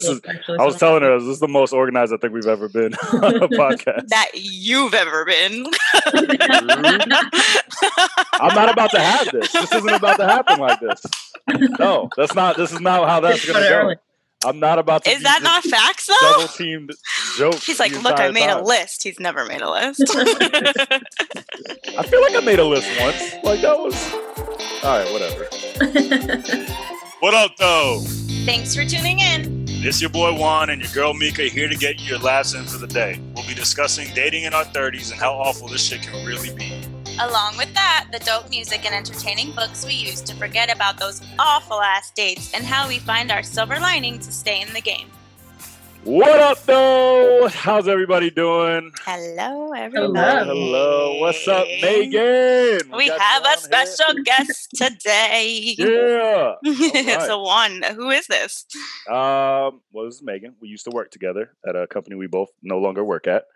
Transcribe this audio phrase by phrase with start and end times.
[0.00, 2.68] This is, I was telling her this is the most organized I think we've ever
[2.68, 4.06] been on a podcast.
[4.08, 5.66] That you've ever been.
[8.40, 9.50] I'm not about to have this.
[9.50, 11.04] This isn't about to happen like this.
[11.80, 12.56] No, that's not.
[12.56, 13.94] This is not how that's going to go.
[14.48, 15.10] I'm not about to.
[15.10, 16.14] Is that not facts though?
[16.32, 16.92] Double teamed
[17.36, 17.56] joke.
[17.56, 18.58] He's like, look, I made time.
[18.58, 19.02] a list.
[19.02, 20.04] He's never made a list.
[20.16, 23.34] I feel like I made a list once.
[23.42, 24.12] Like that was.
[24.84, 25.48] All right, whatever.
[27.18, 28.04] what up, though?
[28.44, 29.64] Thanks for tuning in.
[29.68, 32.64] It's your boy Juan and your girl Mika here to get you your laughs in
[32.64, 33.20] for the day.
[33.34, 36.82] We'll be discussing dating in our 30s and how awful this shit can really be.
[37.20, 41.20] Along with that, the dope music and entertaining books we use to forget about those
[41.38, 45.10] awful ass dates and how we find our silver lining to stay in the game.
[46.04, 47.48] What up, though?
[47.48, 48.92] How's everybody doing?
[49.04, 50.46] Hello, everybody.
[50.46, 51.18] Hello.
[51.18, 52.90] What's up, Meghan?
[52.90, 54.22] We, we have a special here.
[54.22, 55.74] guest today.
[55.76, 56.54] yeah.
[56.64, 57.22] Right.
[57.22, 58.64] so, Juan, who is this?
[59.08, 60.54] Um, well, this is Meghan.
[60.60, 63.46] We used to work together at a company we both no longer work at.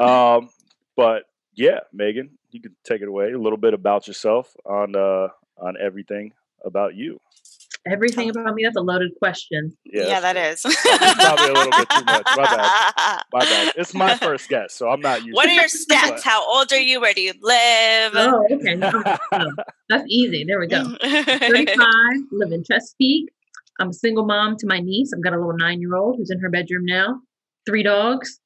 [0.00, 0.48] Um,
[0.96, 3.32] but yeah, Meghan, you can take it away.
[3.32, 5.28] A little bit about yourself on uh,
[5.58, 6.32] on everything
[6.64, 7.20] about you.
[7.86, 8.64] Everything about me?
[8.64, 9.74] That's a loaded question.
[9.86, 10.60] Yeah, yeah that is.
[11.16, 12.22] probably a little bit too much.
[12.36, 13.22] My bad.
[13.32, 13.72] My bad.
[13.76, 15.34] It's my first guess, so I'm not used.
[15.34, 16.22] What are your stats?
[16.22, 17.00] How old are you?
[17.00, 18.12] Where do you live?
[18.14, 18.76] Oh, okay.
[19.88, 20.44] that's easy.
[20.44, 20.94] There we go.
[21.00, 21.76] 35.
[22.32, 23.30] Live in Chesapeake.
[23.78, 25.12] I'm a single mom to my niece.
[25.14, 27.20] I've got a little nine year old who's in her bedroom now.
[27.66, 28.40] Three dogs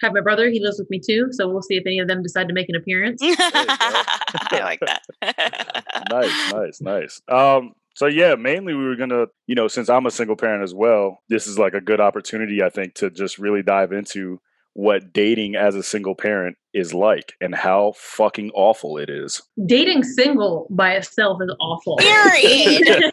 [0.00, 0.48] have my brother.
[0.48, 2.70] He lives with me too, so we'll see if any of them decide to make
[2.70, 3.20] an appearance.
[3.22, 6.06] I like that.
[6.10, 7.20] nice, nice, nice.
[7.28, 10.74] Um, so yeah, mainly we were gonna, you know, since I'm a single parent as
[10.74, 14.40] well, this is like a good opportunity, I think, to just really dive into
[14.74, 19.40] what dating as a single parent is like and how fucking awful it is.
[19.66, 21.96] Dating single by itself is awful.
[21.98, 22.82] Period.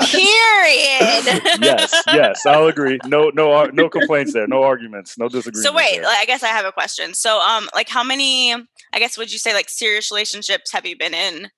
[0.00, 1.42] Period.
[1.60, 2.98] yes, yes, I'll agree.
[3.04, 4.46] No, no, no complaints there.
[4.46, 5.18] No arguments.
[5.18, 5.62] No disagreements.
[5.62, 7.12] So wait, like, I guess I have a question.
[7.12, 8.54] So, um, like, how many?
[8.54, 11.50] I guess would you say like serious relationships have you been in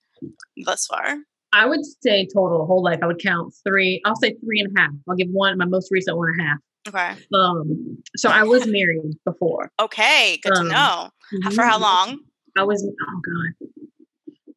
[0.64, 1.18] thus far?
[1.56, 2.98] I would say total whole life.
[3.02, 4.02] I would count three.
[4.04, 4.90] I'll say three and a half.
[5.08, 6.58] I'll give one my most recent one and a half.
[6.88, 7.22] Okay.
[7.34, 9.72] Um, so I was married before.
[9.80, 11.10] Okay, good um, to know.
[11.34, 11.50] Mm-hmm.
[11.50, 12.20] For how long?
[12.58, 12.84] I was.
[12.84, 13.70] Oh God.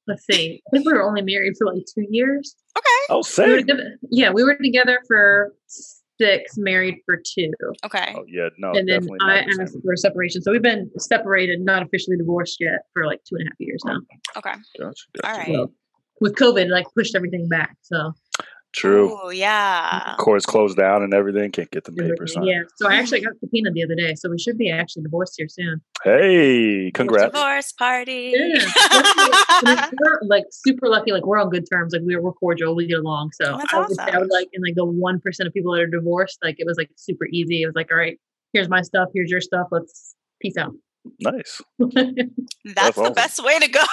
[0.07, 0.61] Let's see.
[0.67, 2.55] I think we were only married for like two years.
[2.77, 3.05] Okay.
[3.09, 3.65] Oh, same.
[3.65, 3.65] We
[4.11, 5.53] yeah, we were together for
[6.19, 7.51] six, married for two.
[7.85, 8.13] Okay.
[8.15, 8.71] Oh yeah, no.
[8.73, 10.41] And then I asked for a separation.
[10.41, 13.81] So we've been separated, not officially divorced yet, for like two and a half years
[13.85, 13.99] now.
[14.35, 14.55] Okay.
[14.79, 15.01] Gotcha.
[15.23, 15.27] gotcha.
[15.27, 15.47] All right.
[15.47, 15.71] So,
[16.21, 17.75] with COVID, like pushed everything back.
[17.81, 18.13] So
[18.71, 19.17] True.
[19.23, 20.15] Oh yeah.
[20.19, 21.51] Courts closed down and everything.
[21.51, 22.33] Can't get the papers.
[22.33, 22.45] Signed.
[22.45, 22.61] Yeah.
[22.75, 24.13] So I actually got subpoenaed the other day.
[24.13, 25.81] So we should be actually divorced here soon.
[26.03, 27.33] Hey, congrats.
[27.33, 28.33] Divorce party.
[28.35, 29.89] Yeah.
[29.99, 31.11] we're like super lucky.
[31.11, 31.93] Like we're on good terms.
[31.93, 32.75] Like we're, we're cordial.
[32.75, 33.31] We get along.
[33.41, 34.15] So oh, I, would, awesome.
[34.15, 36.67] I would like in like the one percent of people that are divorced, like it
[36.67, 37.63] was like super easy.
[37.63, 38.19] It was like, all right,
[38.53, 39.09] here's my stuff.
[39.15, 39.67] Here's your stuff.
[39.71, 40.73] Let's peace out.
[41.19, 41.61] Nice.
[41.79, 42.29] That's,
[42.65, 43.13] That's the awesome.
[43.13, 43.83] best way to go.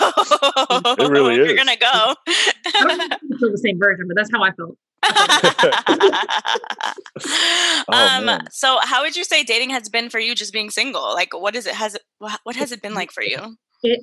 [0.99, 1.47] It really is.
[1.47, 2.15] You're gonna go.
[2.27, 4.77] I feel the same version, but that's how I felt.
[7.89, 11.15] oh, um, so how would you say dating has been for you just being single?
[11.15, 13.57] Like what is it has it what has it been like for you?
[13.83, 14.01] It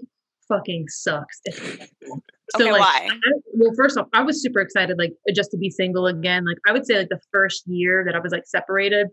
[0.47, 1.41] fucking sucks.
[2.55, 3.09] So okay, like, why?
[3.11, 3.17] I,
[3.53, 6.45] well, first off, I was super excited, like just to be single again.
[6.45, 9.07] Like I would say, like the first year that I was like separated,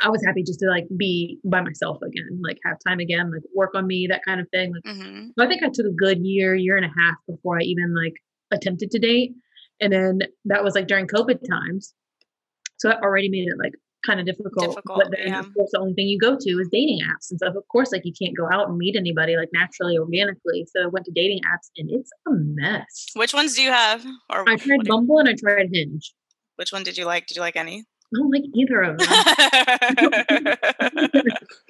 [0.00, 3.42] I was happy just to like be by myself again, like have time again, like
[3.54, 4.72] work on me, that kind of thing.
[4.72, 5.26] Like, mm-hmm.
[5.36, 7.94] So I think I took a good year, year and a half before I even
[7.94, 8.14] like
[8.52, 9.32] attempted to date.
[9.80, 11.94] And then that was like during COVID times.
[12.78, 13.72] So that already made it like
[14.06, 14.68] kind of difficult.
[14.68, 15.40] difficult but then yeah.
[15.40, 17.30] of course the only thing you go to is dating apps.
[17.30, 20.66] And so of course like you can't go out and meet anybody like naturally, organically.
[20.74, 23.06] So I went to dating apps and it's a mess.
[23.14, 24.04] Which ones do you have?
[24.30, 26.14] Or I tried Bumble and I tried Hinge.
[26.56, 27.26] Which one did you like?
[27.26, 27.84] Did you like any?
[28.14, 28.98] I don't like either of
[30.98, 31.24] them.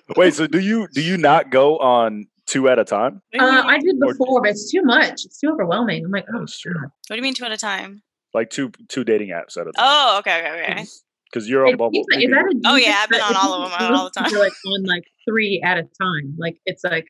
[0.16, 3.22] Wait, so do you do you not go on two at a time?
[3.38, 5.25] Uh, I did before, or, but it's too much.
[5.25, 6.04] It's too overwhelming.
[6.04, 6.81] I'm like, oh, true.
[6.81, 8.03] What do you mean two at a time?
[8.34, 9.75] Like two two dating apps at a time.
[9.78, 10.84] Oh, okay, okay, okay.
[11.31, 11.99] Because you're on Bumble.
[11.99, 14.31] Is that a, oh yeah, I've been on all of them all the time.
[14.31, 16.37] You're like on like three at a time.
[16.38, 17.08] Like it's like.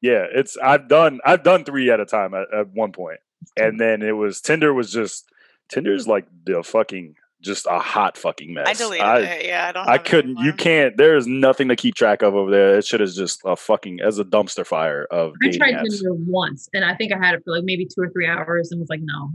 [0.00, 3.20] Yeah, it's I've done I've done three at a time at, at one point,
[3.56, 5.24] and then it was Tinder was just
[5.70, 8.66] Tinder's like the fucking just a hot fucking mess.
[8.66, 9.46] I deleted I, it.
[9.46, 9.88] Yeah, I don't.
[9.88, 10.38] I couldn't.
[10.38, 10.96] You can't.
[10.96, 12.78] There is nothing to keep track of over there.
[12.78, 15.34] It should is just a fucking as a dumpster fire of.
[15.42, 18.10] I tried Tinder once, and I think I had it for like maybe two or
[18.10, 19.30] three hours, and was like, no.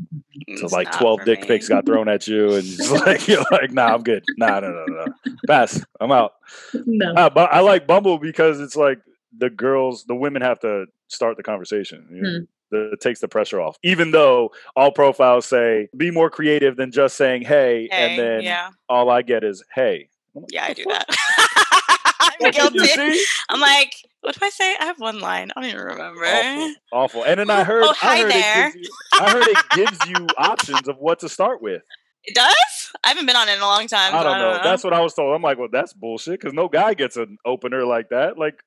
[0.57, 1.47] So it's like twelve dick me.
[1.47, 4.23] pics got thrown at you, and just like you're like, nah, I'm good.
[4.37, 5.05] Nah, no, no, no,
[5.47, 5.81] pass.
[5.99, 6.33] I'm out.
[6.73, 8.99] No, uh, but I like Bumble because it's like
[9.37, 12.07] the girls, the women have to start the conversation.
[12.11, 12.29] You know?
[12.39, 13.77] hmm it takes the pressure off.
[13.83, 18.41] Even though all profiles say be more creative than just saying hey, hey and then
[18.41, 18.69] yeah.
[18.87, 20.09] all I get is hey.
[20.33, 21.55] Like, Yeah, I do fuck?" that.
[22.19, 23.19] I'm Like, guilty.
[23.49, 24.75] I'm like, what do I say?
[24.79, 25.51] I have one line.
[25.55, 26.23] I don't even remember.
[26.23, 27.23] Awful, awful.
[27.25, 28.67] And then I heard, Oh, I hi heard there.
[28.69, 31.81] it gives you, I heard it gives you options of what to start with.
[32.25, 32.91] It does?
[33.03, 34.13] I haven't been on it in a long time.
[34.13, 34.59] I so don't know.
[34.63, 35.33] That's what I was told.
[35.33, 38.37] I'm like, well, that's bullshit because no guy gets an opener like that.
[38.37, 38.61] Like,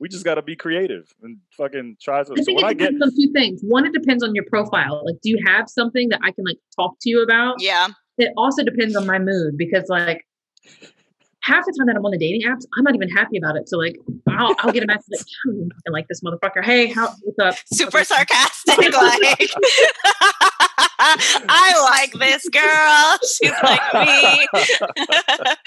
[0.00, 2.32] we just got to be creative and fucking try to.
[2.32, 3.60] I think when it I get, depends on two things.
[3.62, 5.02] One, it depends on your profile.
[5.04, 7.56] Like, do you have something that I can like talk to you about?
[7.60, 7.88] Yeah.
[8.16, 10.26] It also depends on my mood because like
[11.42, 13.68] half the time that I'm on the dating apps, I'm not even happy about it.
[13.68, 13.96] So like,
[14.38, 16.64] I'll, I'll get a message like, I don't even fucking like this motherfucker.
[16.64, 17.54] Hey, how what's up?
[17.72, 18.76] Super sarcastic.
[18.92, 18.92] like,
[21.00, 23.18] I like this girl.
[23.22, 24.48] She's like me.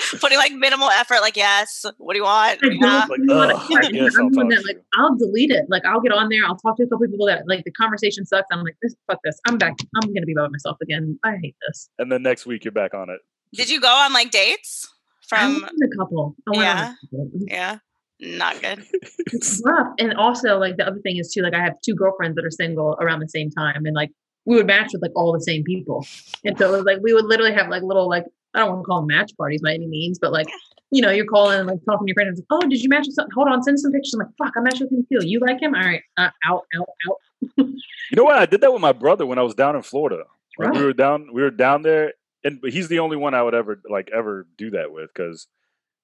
[0.19, 1.21] Putting like minimal effort.
[1.21, 1.85] Like, yes.
[1.97, 2.59] What do you want?
[2.63, 3.05] I don't Yeah.
[3.09, 4.81] Like, want ugh, to I guess I'll I'm that like.
[4.97, 5.65] I'll delete it.
[5.69, 6.41] Like I'll get on there.
[6.45, 8.47] I'll talk to a couple people that like the conversation sucks.
[8.51, 9.39] I'm like, this fuck this.
[9.47, 9.75] I'm back.
[10.01, 11.17] I'm gonna be by myself again.
[11.23, 11.89] I hate this.
[11.99, 13.19] and then next week you're back on it.
[13.53, 14.87] Did you go on like dates
[15.31, 15.53] I from?
[15.53, 16.35] went on a couple.
[16.47, 16.93] I went on a Yeah.
[17.05, 17.29] couple.
[17.47, 17.77] Yeah.
[18.21, 18.85] Not good.
[19.33, 19.87] It's rough.
[19.97, 22.51] And also like the other thing is too, like I have two girlfriends that are
[22.51, 24.11] single around the same time and like
[24.45, 26.05] we would match with like all the same people.
[26.45, 28.81] And so it was like we would literally have like little like I don't want
[28.81, 30.47] to call them match parties by any means, but like
[30.91, 32.37] you know, you're calling and like talking to your friends.
[32.37, 33.31] Like, oh, did you match with something?
[33.33, 34.13] Hold on, send some pictures.
[34.13, 35.25] I'm like, fuck, I matched with him too.
[35.25, 35.73] You like him?
[35.73, 37.17] All right, uh, out, out, out.
[37.57, 38.35] You know what?
[38.35, 40.25] I did that with my brother when I was down in Florida.
[40.59, 42.13] Like, we were down, we were down there,
[42.43, 45.47] and but he's the only one I would ever like ever do that with because.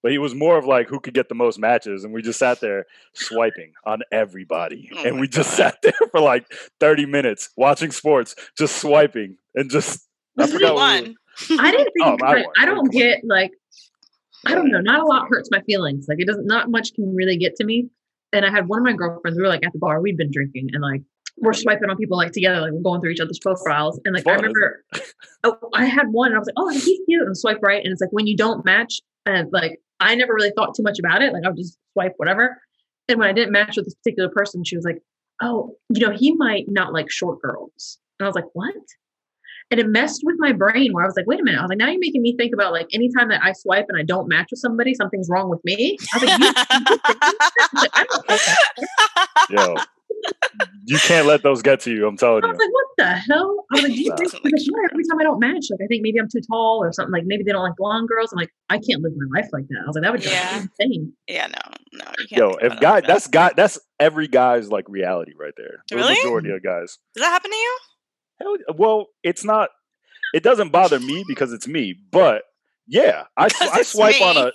[0.04, 2.40] But he was more of like who could get the most matches, and we just
[2.40, 5.56] sat there swiping on everybody, Oh and my we just God.
[5.58, 6.46] sat there for like
[6.80, 10.08] thirty minutes watching sports, just swiping and just.
[10.40, 11.16] I Who forgot what we
[11.60, 12.46] I didn't think Oh, it's I.
[12.60, 13.52] I don't get like
[14.46, 16.06] I don't know, not a lot hurts my feelings.
[16.08, 17.90] Like it doesn't not much can really get to me.
[18.34, 20.32] And I had one of my girlfriends, we were like at the bar, we'd been
[20.32, 21.02] drinking and like
[21.38, 24.00] we're swiping on people like together, like we're going through each other's profiles.
[24.06, 24.84] And like I Fun, isn't remember
[25.44, 27.84] oh, I had one and I was like, Oh, he's cute and swipe right.
[27.84, 31.00] And it's like when you don't match and like I never really thought too much
[31.00, 31.34] about it.
[31.34, 32.62] Like I would just swipe whatever.
[33.08, 35.02] And when I didn't match with this particular person, she was like,
[35.42, 38.00] Oh, you know, he might not like short girls.
[38.20, 38.76] And I was like, What?
[39.70, 41.60] And it messed with my brain where I was like, wait a minute.
[41.60, 44.00] I was like, now you're making me think about like anytime that I swipe and
[44.00, 45.98] I don't match with somebody, something's wrong with me.
[46.14, 49.48] I was like, you, you like, I don't think that.
[49.50, 49.76] Yo,
[50.86, 52.08] you can't let those get to you.
[52.08, 52.50] I'm telling you.
[52.50, 52.66] I was you.
[52.66, 53.66] like, what the hell?
[53.72, 54.54] I was like, do you think like,
[54.92, 57.12] every time I don't match, like I think maybe I'm too tall or something.
[57.12, 58.32] Like maybe they don't like blonde girls.
[58.32, 59.80] I'm like, I can't live my life like that.
[59.84, 60.66] I was like, that would drive Yeah.
[60.80, 61.14] insane.
[61.28, 61.62] yeah, no,
[61.94, 62.06] no.
[62.20, 63.08] You can't Yo, if about it guy, that.
[63.08, 65.84] that's guy, that's every guy's like reality right there.
[65.90, 66.16] The Really?
[66.16, 66.98] majority of guys.
[67.16, 67.78] Does that happen to you?
[68.42, 69.70] Hell, well, it's not.
[70.34, 71.96] It doesn't bother me because it's me.
[72.12, 72.44] But
[72.88, 74.52] yeah, I, I it's swipe on a.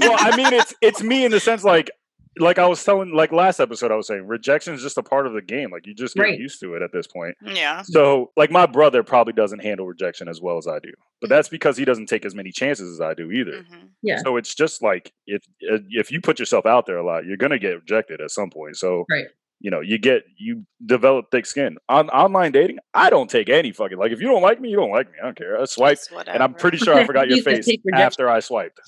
[0.00, 1.90] Well, I mean, it's it's me in the sense like
[2.38, 5.26] like I was telling like last episode I was saying rejection is just a part
[5.26, 5.70] of the game.
[5.70, 6.38] Like you just get Right.
[6.38, 7.36] used to it at this point.
[7.44, 7.82] yeah.
[7.82, 11.30] So like my brother probably doesn't handle rejection as well as I do, but Mhm.
[11.30, 13.62] that's because he doesn't take as many chances as I do either.
[13.62, 13.88] Mhm.
[14.02, 14.18] Yeah.
[14.24, 17.36] So it's just like if uh, if you put yourself out there a lot, you're
[17.36, 18.76] gonna get rejected at some point.
[18.76, 19.26] So Right.
[19.60, 21.76] you know, you get you develop thick skin.
[21.88, 24.76] On online dating, I don't take any fucking like if you don't like me, you
[24.76, 25.18] don't like me.
[25.20, 25.60] I don't care.
[25.60, 28.80] I swipe, and I'm pretty sure I forgot your face after I swiped.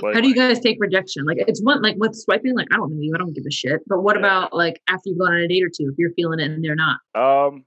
[0.00, 1.24] But How do you guys take rejection?
[1.24, 3.50] Like it's one like with swiping, like I don't know you, I don't give a
[3.50, 3.80] shit.
[3.86, 4.20] But what Yeah.
[4.20, 6.64] about like after you've gone on a date or two, if you're feeling it and
[6.64, 6.98] they're not?
[7.14, 7.64] um,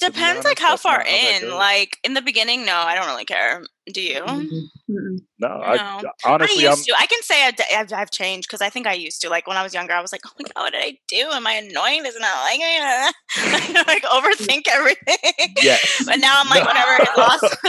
[0.00, 1.50] to be Depends like how far not how in.
[1.50, 3.62] Like in the beginning, no, I don't really care.
[3.92, 4.14] Do you?
[4.22, 5.18] Mm-mm.
[5.38, 6.10] no, I No.
[6.24, 6.94] honestly, I I'm used to.
[6.98, 9.28] I can say I've, I've, I've changed because I think I used to.
[9.28, 11.28] Like when I was younger, I was like, "Oh my god, what did I do?
[11.32, 12.02] Am I annoying?
[12.04, 12.64] Does it not like me?"
[13.36, 15.54] I like overthink everything.
[15.60, 16.02] yes.
[16.06, 16.66] But now I'm like, No.
[16.70, 17.56] whatever, it lost.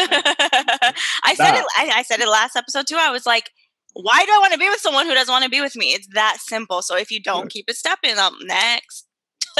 [1.26, 1.58] I said Nah.
[1.60, 1.66] it.
[1.78, 2.98] I, I said it last episode too.
[2.98, 3.50] I was like,
[3.94, 5.88] why do I want to be with someone who doesn't want to be with me?
[5.94, 6.82] It's that simple.
[6.82, 9.08] So if you don't keep it stepping, up next.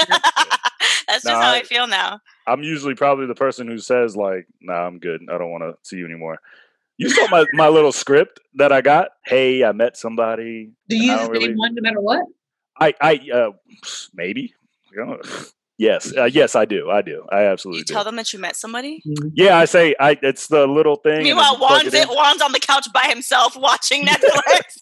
[1.08, 2.20] That's just No, how I- I feel now.
[2.48, 5.22] I'm usually probably the person who says like, "Nah, I'm good.
[5.30, 6.40] I don't want to see you anymore."
[6.98, 9.10] You saw my my little script that I got.
[9.26, 10.72] Hey, I met somebody.
[10.88, 12.26] Do you don't say really- one no matter what?
[12.80, 13.52] I I uh
[14.14, 14.54] maybe.
[14.92, 15.42] I don't know.
[15.82, 16.92] Yes, uh, yes, I do.
[16.92, 17.26] I do.
[17.32, 17.94] I absolutely You do.
[17.96, 19.02] tell them that you met somebody.
[19.34, 20.16] Yeah, I say I.
[20.22, 21.12] It's the little thing.
[21.14, 22.08] and then Meanwhile, Juan's, it it.
[22.08, 24.78] Juan's on the couch by himself watching Netflix.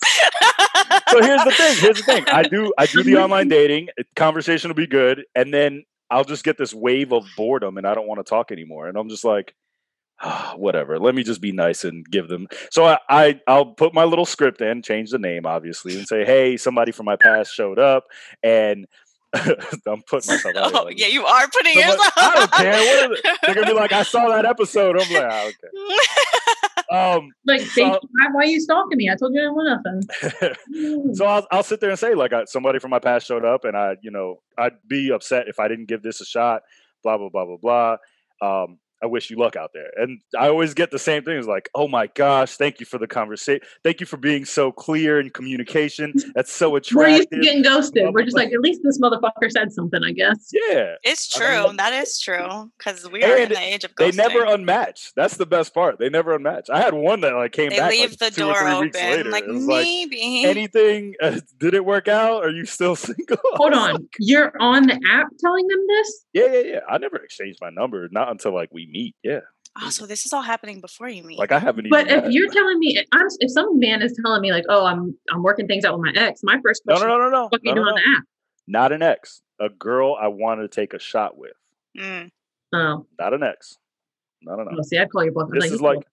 [1.08, 1.78] so here's the thing.
[1.78, 2.26] Here's the thing.
[2.28, 2.74] I do.
[2.78, 3.88] I do the online dating.
[4.18, 7.94] Conversation will be good, and then I'll just get this wave of boredom, and I
[7.94, 8.90] don't want to talk anymore.
[8.90, 9.56] And I'm just like,
[10.22, 11.00] ah, whatever.
[11.00, 12.48] Let me just be nice and give them.
[12.72, 16.26] So I, I I'll put my little script in, change the name obviously, and say,
[16.26, 18.04] hey, somebody from my past showed up,
[18.44, 18.86] and
[19.86, 20.72] I'm putting myself out.
[20.72, 22.14] here oh, like yeah, you are putting So, but yourself.
[22.18, 22.72] I don't care.
[22.74, 23.38] What is it?
[23.44, 25.00] They're gonna be like, I saw that episode.
[25.00, 25.98] I'm like, ah, okay.
[26.92, 28.00] Um, Like, So- you,
[28.34, 29.10] why are you stalking me?
[29.12, 31.14] I told you I didn't want nothing.
[31.16, 33.64] So I'll, I'll sit there and say like I, somebody from my past showed up
[33.66, 36.62] and i you know i'd be upset if i didn't give this a shot
[37.04, 39.90] blah blah blah blah blah um, I wish you luck out there.
[39.96, 41.38] And I always get the same thing.
[41.38, 43.66] It's like, oh my gosh, thank you for the conversation.
[43.84, 46.14] Thank you for being so clear in communication.
[46.36, 46.98] That's so attractive.
[46.98, 48.14] We're used to getting ghosted.
[48.14, 50.50] We're just like, at least this motherfucker said something, I guess.
[50.52, 50.96] Yeah.
[51.04, 51.72] It's I don't true.
[51.72, 51.78] know.
[51.78, 52.72] That is true.
[52.78, 55.12] Because we are in the age of They never unmatch.
[55.16, 55.98] That's the best part.
[56.00, 56.70] They never unmatch.
[56.70, 58.80] I had one that like came They back leave like, the two or door three
[58.82, 59.10] weeks open.
[59.12, 59.30] later.
[59.30, 60.46] Like it like maybe.
[60.46, 62.44] anything uh, did it work out?
[62.44, 63.38] Are you still single?
[63.44, 63.94] Hold on.
[63.94, 66.26] like, You're on the app telling them this?
[66.34, 66.80] yeah, yeah, yeah.
[66.90, 69.16] I never exchanged my number, not until like we meet.
[69.24, 69.40] Yeah,
[69.82, 71.40] oh, so this is all happening before you meet.
[71.40, 71.92] like I haven't even.
[71.92, 75.16] But if you're telling me, I'm, if some man is telling me like, "Oh, I'm
[75.32, 77.44] I'm working things out with my ex," my first no, question, no, no, no, no,
[77.50, 78.02] "What are you no, doing no, on no.
[78.02, 78.24] the app?"
[78.68, 79.42] Not an ex.
[79.60, 81.52] A girl I wanted to take a shot with.
[81.98, 82.30] Mm.
[82.74, 83.76] Oh, Not an ex.
[84.42, 84.72] No, no, no.
[84.74, 85.50] well, see, I'd call your bluff.
[85.52, 86.04] This like, is like-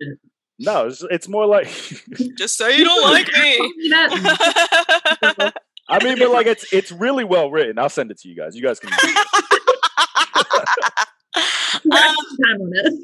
[0.59, 1.67] No, it's, it's more like.
[2.37, 3.61] Just say you don't like me.
[3.61, 3.91] me.
[5.89, 7.79] I mean, but like it's it's really well written.
[7.79, 8.57] I'll send it to you guys.
[8.57, 8.91] You guys can.
[11.91, 12.95] We're um, having time on this.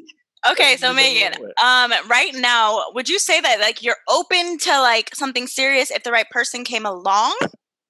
[0.51, 5.15] okay, so Meghan, um, right now, would you say that like you're open to like
[5.15, 7.37] something serious if the right person came along?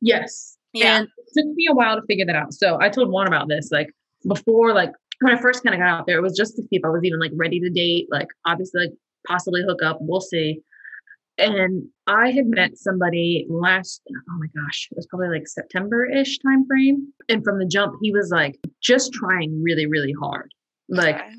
[0.00, 0.56] Yes.
[0.72, 0.98] Yeah.
[0.98, 2.52] And it took me a while to figure that out.
[2.52, 3.70] So I told Juan about this.
[3.70, 3.90] Like
[4.26, 6.76] before, like when I first kind of got out there, it was just to see
[6.76, 8.94] if I was even like ready to date, like obviously like
[9.26, 9.98] possibly hook up.
[10.00, 10.60] We'll see.
[11.38, 16.66] And I had met somebody last oh my gosh, it was probably like September-ish time
[16.66, 17.12] frame.
[17.28, 20.52] And from the jump, he was like just trying really, really hard.
[20.92, 21.30] Like Okay.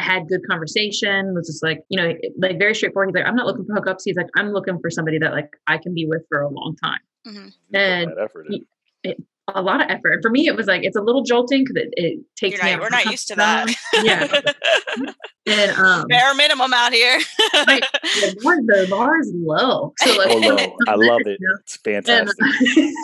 [0.00, 3.10] had good conversation, was just like, you know, like very straightforward.
[3.10, 4.02] He's like, I'm not looking for hookups.
[4.04, 6.76] He's like, I'm looking for somebody that like I can be with for a long
[6.82, 7.00] time.
[7.26, 7.52] Mhm.
[7.74, 8.46] And that effort
[9.04, 9.14] in.
[9.52, 10.12] A lot of effort.
[10.12, 12.64] And for me, it was like it's a little jolting because it, it takes You're
[12.66, 12.70] me.
[12.72, 13.68] not, we're not used to that.
[13.68, 14.04] zone.
[14.04, 14.40] Yeah.
[15.46, 17.18] And um, Bare minimum out here.
[17.54, 17.82] Right.
[18.02, 19.92] the bar, the bar is low.
[19.98, 20.76] So like, Oh, low.
[20.86, 21.38] I love it.
[21.40, 21.56] you know?
[21.62, 22.94] It's And, fantastic.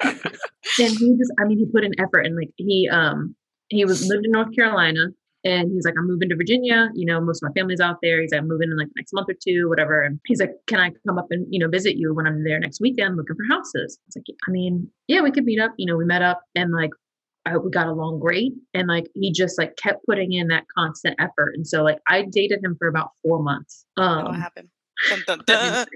[0.78, 3.34] and he just, I mean, he put in effort and like he, um,
[3.68, 5.06] he was lived in North Carolina
[5.46, 6.90] and he's like, I'm moving to Virginia.
[6.94, 8.20] You know, most of my family's out there.
[8.20, 10.02] He's like, I'm moving in like the next month or two, whatever.
[10.02, 12.58] And he's like, Can I come up and, you know, visit you when I'm there
[12.58, 13.98] next weekend looking for houses?
[14.08, 15.72] It's like, I mean, yeah, we could meet up.
[15.78, 16.90] You know, we met up and like,
[17.46, 18.52] I, we got along great.
[18.74, 21.52] And like, he just like kept putting in that constant effort.
[21.54, 23.86] And so like, I dated him for about four months.
[23.94, 24.68] what Um, happened?
[25.10, 25.86] Dun, dun, dun.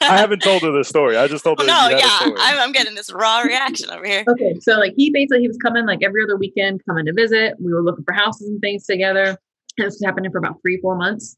[0.00, 1.16] I haven't told her this story.
[1.16, 1.68] I just told oh, her.
[1.68, 2.34] no, you yeah, story.
[2.38, 4.24] I'm, I'm getting this raw reaction over here.
[4.26, 7.54] Okay, so like he basically he was coming like every other weekend, coming to visit.
[7.60, 9.36] We were looking for houses and things together.
[9.78, 11.36] And this was happening for about three, four months.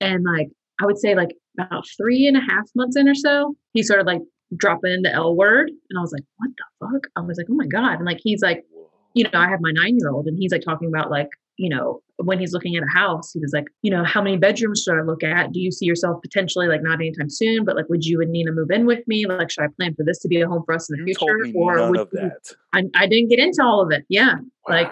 [0.00, 0.48] And like
[0.80, 4.06] I would say like about three and a half months in or so, he started
[4.06, 4.20] like
[4.56, 5.68] dropping the L word.
[5.68, 7.06] And I was like, what the fuck?
[7.16, 7.94] I was like, oh my God.
[7.94, 8.64] And like he's like,
[9.14, 11.28] you know, I have my nine year old and he's like talking about like,
[11.58, 14.36] you know, when he's looking at a house, he was like, you know, how many
[14.36, 15.52] bedrooms should I look at?
[15.52, 18.52] Do you see yourself potentially like not anytime soon, but like, would you and Nina
[18.52, 19.26] move in with me?
[19.26, 21.14] Like, should I plan for this to be a home for us in the You
[21.14, 21.58] told future?
[21.58, 22.54] or none would of you- that.
[22.72, 24.04] I, I didn't get into all of it.
[24.08, 24.36] Yeah.
[24.68, 24.90] Like,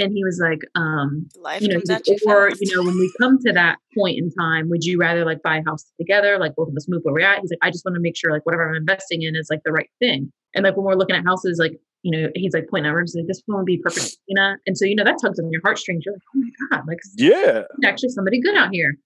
[0.00, 2.60] and he was like, um, Life you know, comes you or, fast.
[2.60, 5.56] you know, when we come to that point in time, would you rather like buy
[5.56, 6.38] a house together?
[6.38, 7.40] Like both of us move where we're at?
[7.40, 9.62] He's like, I just want to make sure like whatever I'm investing in is like
[9.64, 10.32] the right thing.
[10.54, 13.14] And like when we're looking at houses, like, you know, he's like pointing out rooms
[13.16, 14.54] like this one would be perfect, you know?
[14.66, 16.04] And so, you know, that tugs on your heartstrings.
[16.06, 17.62] You're like, oh my God, like Yeah.
[17.84, 18.96] actually somebody good out here.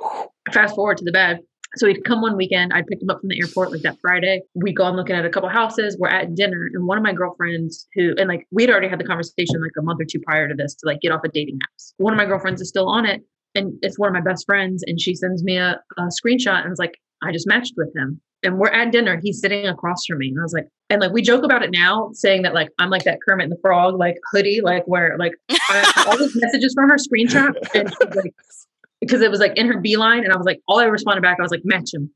[0.52, 1.40] Fast forward to the bed.
[1.76, 2.72] So he'd come one weekend.
[2.72, 4.40] I'd pick him up from the airport like that Friday.
[4.54, 5.96] We'd go on looking at a couple houses.
[5.98, 9.04] We're at dinner, and one of my girlfriends who and like we'd already had the
[9.04, 11.58] conversation like a month or two prior to this to like get off of dating
[11.58, 11.92] apps.
[11.98, 13.20] One of my girlfriends is still on it,
[13.54, 14.84] and it's one of my best friends.
[14.86, 18.20] And she sends me a, a screenshot and it's like, I just matched with him.
[18.42, 19.18] And we're at dinner.
[19.22, 20.28] He's sitting across from me.
[20.28, 22.90] And I was like, and like we joke about it now, saying that like I'm
[22.90, 26.74] like that Kermit and the Frog like hoodie, like where like I, all these messages
[26.74, 28.34] from her screenshot, and like,
[29.00, 31.38] because it was like in her beeline, and I was like, all I responded back,
[31.38, 32.10] I was like, match him.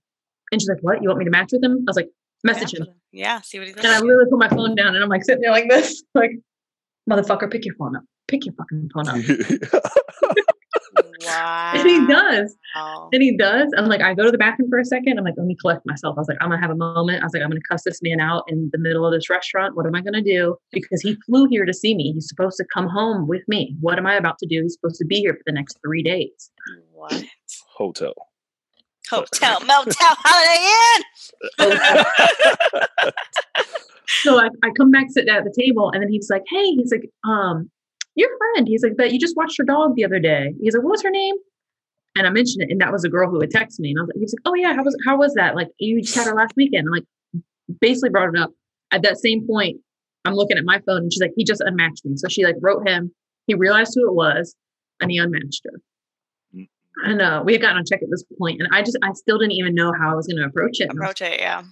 [0.53, 1.03] And she's like, what?
[1.03, 1.79] You want me to match with him?
[1.87, 2.09] I was like,
[2.45, 2.87] message him.
[3.13, 5.43] Yeah, see what he And I literally put my phone down, and I'm like sitting
[5.43, 6.33] there like this, like,
[7.09, 8.05] motherfucker, pick your phone up.
[8.29, 9.17] Pick your fucking phone up.
[11.23, 11.73] Wow.
[11.75, 12.57] And he does.
[13.13, 13.73] And he does.
[13.77, 15.19] I'm like, I go to the bathroom for a second.
[15.19, 16.17] I'm like, let me collect myself.
[16.17, 17.23] I was like, I'm gonna have a moment.
[17.23, 19.77] I was like, I'm gonna cuss this man out in the middle of this restaurant.
[19.77, 20.57] What am I gonna do?
[20.73, 22.13] Because he flew here to see me.
[22.13, 23.77] He's supposed to come home with me.
[23.81, 24.63] What am I about to do?
[24.63, 26.51] He's supposed to be here for the next three days.
[26.93, 27.25] What?
[27.77, 28.15] Hotel.
[29.11, 30.69] Hotel, motel, holiday
[31.59, 33.13] inn.
[34.23, 36.73] So I, I come back, sit down at the table, and then he's like, Hey,
[36.73, 37.71] he's like, um,
[38.15, 38.69] your friend.
[38.69, 40.55] He's like, But you just watched her dog the other day.
[40.61, 41.35] He's like, What was her name?
[42.17, 43.91] And I mentioned it, and that was a girl who had texted me.
[43.91, 45.55] And I was like, he was like, Oh yeah, how was how was that?
[45.57, 46.87] Like you just had her last weekend.
[46.89, 47.05] I'm like,
[47.81, 48.51] basically brought it up.
[48.93, 49.79] At that same point,
[50.25, 52.17] I'm looking at my phone and she's like, he just unmatched me.
[52.17, 53.13] So she like wrote him,
[53.47, 54.55] he realized who it was,
[55.01, 55.81] and he unmatched her.
[56.55, 56.69] Mm.
[57.05, 59.39] And uh, we had gotten on check at this point, and I just I still
[59.39, 60.89] didn't even know how I was going to approach it.
[60.91, 61.63] I Approach it, yeah.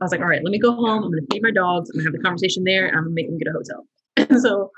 [0.00, 1.04] I was like, all right, let me go home.
[1.04, 1.90] I'm going to feed my dogs.
[1.90, 2.86] I'm going to have the conversation there.
[2.86, 3.86] And I'm going to make them get a hotel.
[4.16, 4.70] And so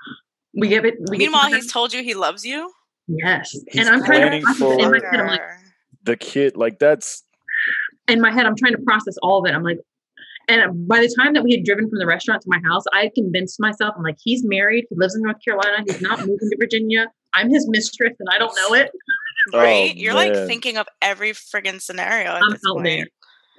[0.56, 0.94] We give it.
[1.10, 2.70] We give Meanwhile, he's told you he loves you.
[3.08, 5.20] yes, He's and I'm trying to planning process in my head.
[5.20, 5.40] I'm like,
[6.04, 7.22] The kid, like that's
[8.08, 9.54] in my head, I'm trying to process all of it.
[9.54, 9.78] I'm like,
[10.48, 13.10] and by the time that we had driven from the restaurant to my house, I
[13.14, 16.56] convinced myself, I'm like, he's married, he lives in North Carolina, he's not moving to
[16.58, 17.06] Virginia.
[17.34, 18.90] I'm his mistress, and I don't know it.
[19.52, 19.90] right?
[19.90, 22.84] Oh, You're like thinking of every friggin' scenario at I'm this out point.
[22.84, 23.06] there.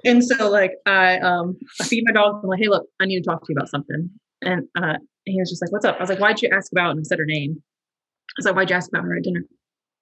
[0.04, 2.40] And so, like, I um, I feed my dog.
[2.42, 4.10] I'm like, hey, look, I need to talk to you about something.
[4.42, 4.94] And uh,
[5.32, 5.96] he was just like, what's up?
[5.98, 6.90] I was like, why'd you ask about?
[6.92, 7.56] And I said her name.
[7.60, 9.42] I was like, why'd you ask about her at dinner?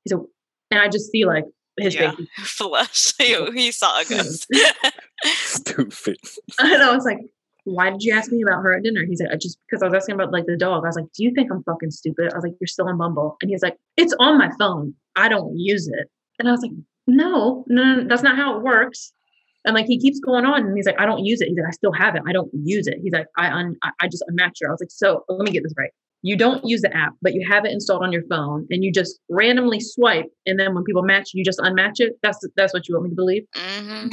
[0.04, 0.18] He said,
[0.70, 1.44] and I just see like
[1.78, 2.12] his Yeah.
[2.12, 2.26] face.
[2.38, 3.12] Flush.
[3.18, 4.46] he, he saw a ghost.
[5.24, 6.16] stupid.
[6.58, 7.18] And I was like,
[7.64, 9.04] why did you ask me about her at dinner?
[9.08, 10.84] He's like, I just because I was asking about like the dog.
[10.84, 12.32] I was like, do you think I'm fucking stupid?
[12.32, 13.36] I was like, you're still on Bumble.
[13.42, 14.94] And he's like, it's on my phone.
[15.16, 16.08] I don't use it.
[16.38, 16.70] And I was like,
[17.08, 19.12] no, no, no, no, that's not how it works.
[19.66, 21.48] And like he keeps going on, and he's like, I don't use it.
[21.48, 22.22] He's like, I still have it.
[22.26, 22.98] I don't use it.
[23.02, 24.68] He's like, I un, I, just unmatched her.
[24.68, 25.90] I was like, so let me get this right.
[26.22, 28.92] You don't use the app, but you have it installed on your phone, and you
[28.92, 32.12] just randomly swipe, and then when people match, you just unmatch it.
[32.22, 33.42] That's that's what you want me to believe.
[33.56, 34.08] hmm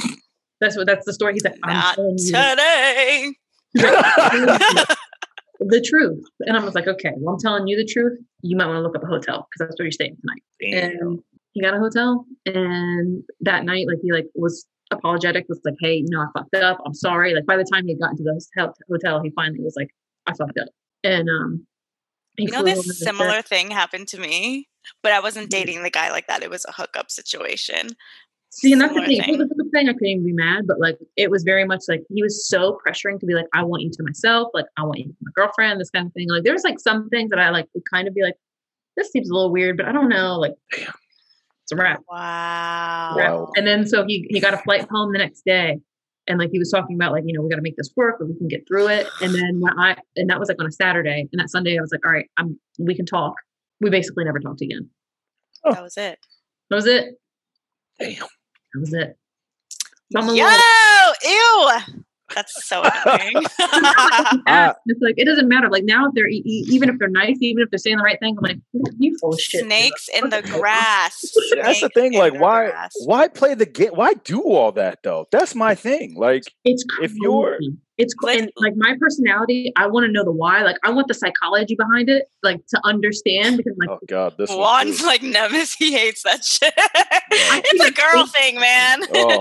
[0.60, 1.34] That's what that's the story.
[1.34, 3.32] He's like, I'm Not today.
[5.60, 6.24] the truth.
[6.40, 8.18] And I was like, okay, well, I'm telling you the truth.
[8.42, 10.42] You might want to look up a hotel because that's where you're staying tonight.
[10.60, 11.20] And
[11.52, 12.26] he got a hotel.
[12.46, 16.78] And that night, like, he like was apologetic, was like, hey, no, I fucked up.
[16.84, 17.34] I'm sorry.
[17.34, 19.90] Like, by the time he got into the hotel, hotel he finally was like,
[20.26, 20.68] I fucked up.
[21.02, 21.66] And, um,
[22.36, 24.68] he You know, this and said- similar thing happened to me,
[25.02, 25.50] but I wasn't Mhm.
[25.50, 26.42] dating the guy like that.
[26.42, 27.90] It was a hookup situation.
[28.50, 29.18] See, and that's the thing.
[29.18, 29.38] If thing.
[29.38, 32.02] was a thing, I couldn't even be mad, but like it was very much like
[32.08, 34.98] he was so pressuring to be like, I want you to myself, like I want
[35.00, 36.28] you to my girlfriend, this kind of thing.
[36.28, 38.36] Like there was like some things that I like would kind of be like,
[38.96, 40.38] this seems a little weird, but I don't know.
[40.38, 40.54] Like
[41.64, 42.02] it's a wrap.
[42.08, 43.14] Wow.
[43.16, 43.52] Wow.
[43.56, 45.78] And then so he he got a flight home the next day.
[46.26, 48.28] And like he was talking about like, you know, we gotta make this work, but
[48.28, 49.06] we can get through it.
[49.22, 51.26] And then when I and that was like on a Saturday.
[51.32, 53.34] And that Sunday I was like, all right, I'm we can talk.
[53.80, 54.90] We basically never talked again.
[55.64, 55.82] That oh.
[55.82, 56.18] was it.
[56.68, 57.14] That was it.
[57.98, 58.14] Damn.
[58.14, 59.16] That was it.
[60.12, 60.60] So I'm a Yo, little-
[61.24, 62.04] ew.
[62.34, 63.44] That's so annoying.
[64.46, 64.74] Ah.
[64.86, 65.68] it's like it doesn't matter.
[65.68, 68.36] Like now, if they're even if they're nice, even if they're saying the right thing,
[68.38, 68.58] I'm like,
[68.98, 69.64] you full shit.
[69.64, 71.32] Snakes in the grass.
[71.60, 72.14] That's the thing.
[72.14, 72.66] Like, the why?
[72.70, 72.92] grass.
[73.04, 73.90] Why play the game?
[73.94, 75.26] Why do all that though?
[75.30, 76.14] That's my thing.
[76.16, 77.58] Like, It's If you're-
[77.96, 79.72] it's cr- Like- and like my personality.
[79.76, 80.62] I want to know the why.
[80.62, 84.50] Like I want the psychology behind it, like to understand because like oh god, this
[84.50, 85.74] Juan's one's like Nemesis.
[85.74, 86.74] He hates that shit.
[87.30, 89.00] it's a girl thing, man.
[89.14, 89.40] Oh.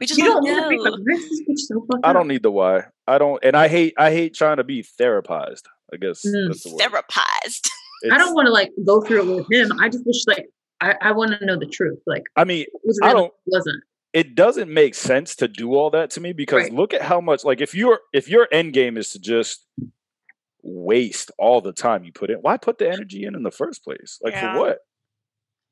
[0.00, 1.12] We just you don't want to want know.
[1.14, 2.84] like, is so I don't need the why.
[3.06, 3.94] I don't, and I hate.
[3.98, 5.62] I hate trying to be therapized.
[5.92, 6.48] I guess Mm.
[6.48, 6.80] that's the word.
[6.80, 7.68] Therapized.
[8.12, 9.78] I don't want to like go through it with him.
[9.80, 10.46] I just wish like
[10.80, 11.98] I, I want to know the truth.
[12.06, 13.82] Like I mean, it was I don't- wasn't.
[14.12, 16.72] it doesn't make sense to do all that to me because Right.
[16.72, 19.66] look at how much like if your if your end game is to just
[20.62, 23.82] waste all the time you put in why put the energy in in the first
[23.82, 24.52] place like Yeah.
[24.54, 24.78] for what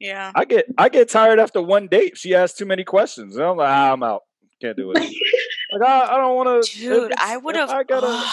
[0.00, 0.30] Yeah.
[0.34, 3.56] i get i get tired after one date she asks too many questions and i'm
[3.56, 4.22] like ah, i'm out
[4.60, 4.94] can't do it
[5.72, 7.70] like i, I don't want to Dude, I would have.
[7.70, 8.24] i gotta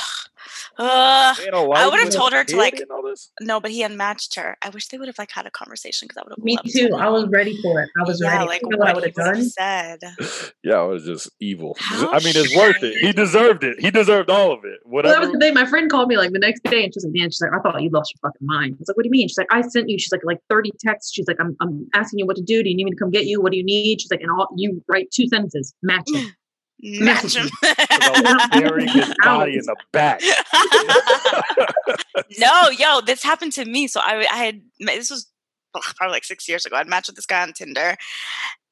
[0.78, 0.86] Ugh.
[0.88, 1.36] Ugh.
[1.36, 3.84] stay in a life would've told her to, like, and all this No, but he
[3.84, 4.58] unmatched her.
[4.62, 6.44] I wish they would have like had a conversation because I would have.
[6.44, 6.96] Me too.
[6.96, 7.90] I was ready for it.
[8.00, 8.46] I was yeah, ready.
[8.48, 9.44] like I know what I would have done.
[9.44, 10.00] said.
[10.64, 13.92] yeah it was just evil How i mean it's worth it he deserved it he
[13.92, 15.54] deserved all of it Well, that was whatever the thing.
[15.54, 17.60] My friend called me like the next day, and she's like, "Man, she's like, I
[17.60, 19.48] thought you lost your fucking mind." I was like, "What do you mean?" She's like,
[19.52, 22.36] "I sent you." She's like, "Like thirty texts." She's like, "I'm, I'm asking you what
[22.38, 22.64] to do.
[22.64, 23.42] Do you need me to come get you?
[23.42, 26.34] What do you need?" She's like, "And all you write two sentences, match them."
[26.82, 27.50] Match him.
[27.64, 30.22] I was burying his body in the back
[32.40, 33.88] no, yo, this happened to me.
[33.88, 35.28] So I, I had this was
[35.74, 36.76] probably like six years ago.
[36.76, 37.96] I'd matched with this guy on Tinder,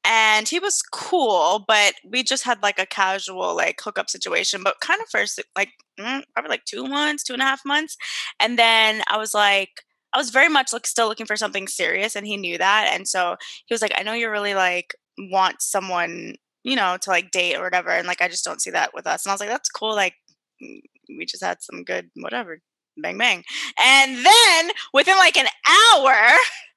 [0.04, 4.62] and he was cool, but we just had like a casual like hookup situation.
[4.62, 7.96] But kind of first, like mm, probably like two months, two and a half months,
[8.40, 9.70] and then I was like.
[10.12, 12.90] I was very much like still looking for something serious, and he knew that.
[12.92, 13.34] And so
[13.66, 17.56] he was like, "I know you really like want someone, you know, to like date
[17.56, 19.50] or whatever, and like I just don't see that with us." And I was like,
[19.50, 19.94] "That's cool.
[19.94, 20.14] Like,
[20.62, 20.80] mm,
[21.18, 22.60] we just had some good whatever,
[22.98, 23.44] bang bang."
[23.82, 25.48] And then within like an
[25.94, 26.16] hour,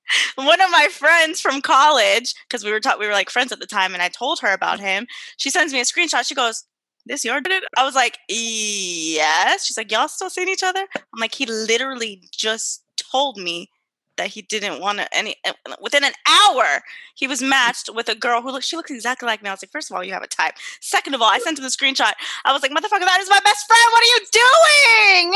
[0.36, 3.60] one of my friends from college, because we were taught we were like friends at
[3.60, 5.08] the time, and I told her about him.
[5.38, 6.28] She sends me a screenshot.
[6.28, 6.66] She goes,
[7.06, 11.20] "This your dude?" I was like, "Yes." She's like, "Y'all still seeing each other?" I'm
[11.20, 13.70] like, "He literally just told me."
[14.18, 15.36] That he didn't want to any
[15.82, 16.82] within an hour
[17.16, 17.50] he was mm.
[17.50, 19.50] matched with a girl who looks she looks exactly like me.
[19.50, 20.54] I was like, first of all, you have a type.
[20.82, 22.14] Second of all, I sent him the screenshot.
[22.46, 23.92] I was like, motherfucker, that is my best friend.
[23.92, 24.20] What are you
[25.14, 25.34] doing?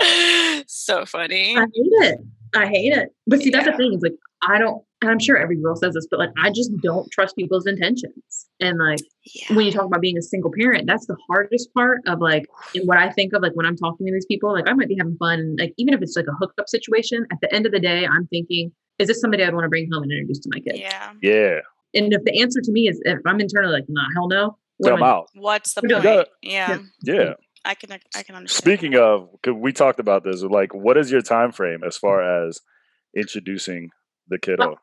[0.00, 0.62] Yo.
[0.66, 1.56] so funny.
[1.56, 2.20] I hate it.
[2.54, 3.14] I hate it.
[3.26, 3.94] But see, that's the thing.
[3.94, 6.70] Is like I don't, and I'm sure every girl says this, but like, I just
[6.82, 8.46] don't trust people's intentions.
[8.60, 9.54] And like, Yeah.
[9.56, 12.44] when you talk about being a single parent, that's the hardest part of like
[12.84, 14.52] what I think of like when I'm talking to these people.
[14.52, 17.38] Like, I might be having fun, like, even if it's like a hookup situation, at
[17.40, 20.02] the end of the day, I'm thinking, is this somebody I'd want to bring home
[20.02, 20.78] and introduce to my kids?
[20.80, 21.12] Yeah.
[21.22, 21.58] Yeah.
[21.94, 24.88] And if the answer to me is, if I'm internally like, nah, hell no, what
[24.88, 25.28] Tell am out.
[25.34, 26.02] What's the point?
[26.02, 26.24] done.
[26.42, 26.78] Yeah.
[27.04, 27.34] Yeah.
[27.64, 28.48] I can I can understand.
[28.50, 30.42] Speaking of, 'cause we talked about this.
[30.42, 32.60] Like, what is your time frame as far as
[33.16, 33.90] introducing
[34.28, 34.76] the kiddo?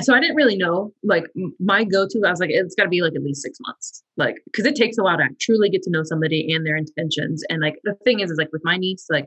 [0.00, 0.92] so I didn't really know.
[1.02, 1.24] Like
[1.60, 4.36] my go-to, I was like, it's got to be like at least six months, like
[4.46, 7.42] because it takes a while to truly get to know somebody and their intentions.
[7.50, 9.26] And like the thing is, is like with my niece, like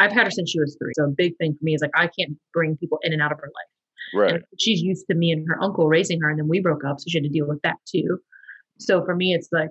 [0.00, 0.92] I've had her since she was three.
[0.96, 3.30] So a big thing for me is like I can't bring people in and out
[3.30, 4.22] of her life.
[4.22, 4.34] Right.
[4.34, 6.98] And she's used to me and her uncle raising her, and then we broke up,
[6.98, 8.18] so she had to deal with that too.
[8.80, 9.70] So for me, it's like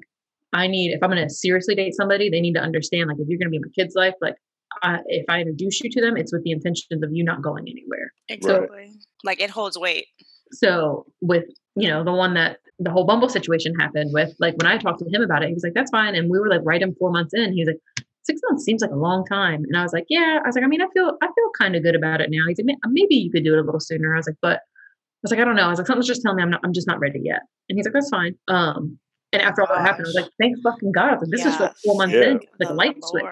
[0.53, 3.27] I need if I'm going to seriously date somebody, they need to understand like if
[3.27, 4.35] you're going to be in my kid's life, like
[4.81, 7.65] I, if I introduce you to them, it's with the intentions of you not going
[7.67, 8.11] anywhere.
[8.29, 8.91] Exactly.
[9.23, 10.07] Like it holds weight.
[10.51, 14.67] So with you know the one that the whole Bumble situation happened with, like when
[14.67, 16.61] I talked to him about it, he was like, "That's fine," and we were like
[16.63, 17.53] right in four months in.
[17.53, 20.39] He was like, six months seems like a long time," and I was like, "Yeah."
[20.43, 22.43] I was like, "I mean, I feel I feel kind of good about it now."
[22.47, 25.23] He's like, "Maybe you could do it a little sooner." I was like, "But." I
[25.23, 25.63] was like, I don't know.
[25.63, 27.43] I was like, something's just telling me I'm not, I'm just not ready yet.
[27.69, 28.35] And he's like, that's fine.
[28.49, 28.99] Um,
[29.33, 31.19] and after all that oh happened, I was like, thank fucking God.
[31.19, 31.81] Like, this is like Yes.
[31.85, 32.21] four months Yeah.
[32.23, 33.23] in, like a The oh, light switch.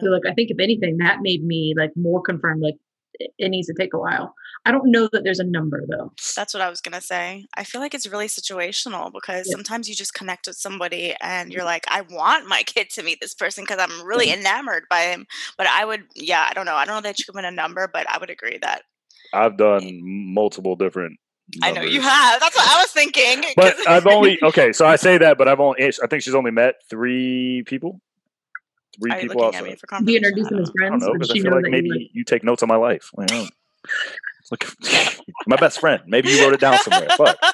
[0.00, 2.76] So like I think if anything, that made me like more confirmed like
[3.14, 4.34] it, it needs to take a while.
[4.64, 6.12] I don't know that there's a number though.
[6.36, 7.46] That's what I was gonna say.
[7.56, 9.52] I feel like it's really situational because Yeah.
[9.52, 13.20] sometimes you just connect with somebody and you're like, I want my kid to meet
[13.20, 14.40] this person because I'm really mm-hmm.
[14.40, 15.26] enamored by him.
[15.56, 16.74] But I would, yeah, I don't know.
[16.74, 18.82] I don't know that you could win a number, but I would agree that
[19.32, 21.18] I've done multiple different.
[21.62, 22.40] I know you have.
[22.40, 23.42] That's what I was thinking.
[23.56, 24.72] But I've only okay.
[24.72, 25.82] So I say that, but I've only.
[25.84, 28.00] I think she's only met three people.
[29.00, 29.80] Three Are you people looking at me outside.
[29.98, 30.24] for Do you confirmation?
[30.24, 30.86] introduce I don't as know.
[30.86, 31.06] I don't friends?
[31.06, 33.10] know because I feel like maybe you you take notes on my life.
[33.14, 33.30] Like,
[34.50, 36.02] it's my best friend.
[36.06, 37.08] Maybe you wrote it down somewhere.
[37.16, 37.38] Fuck.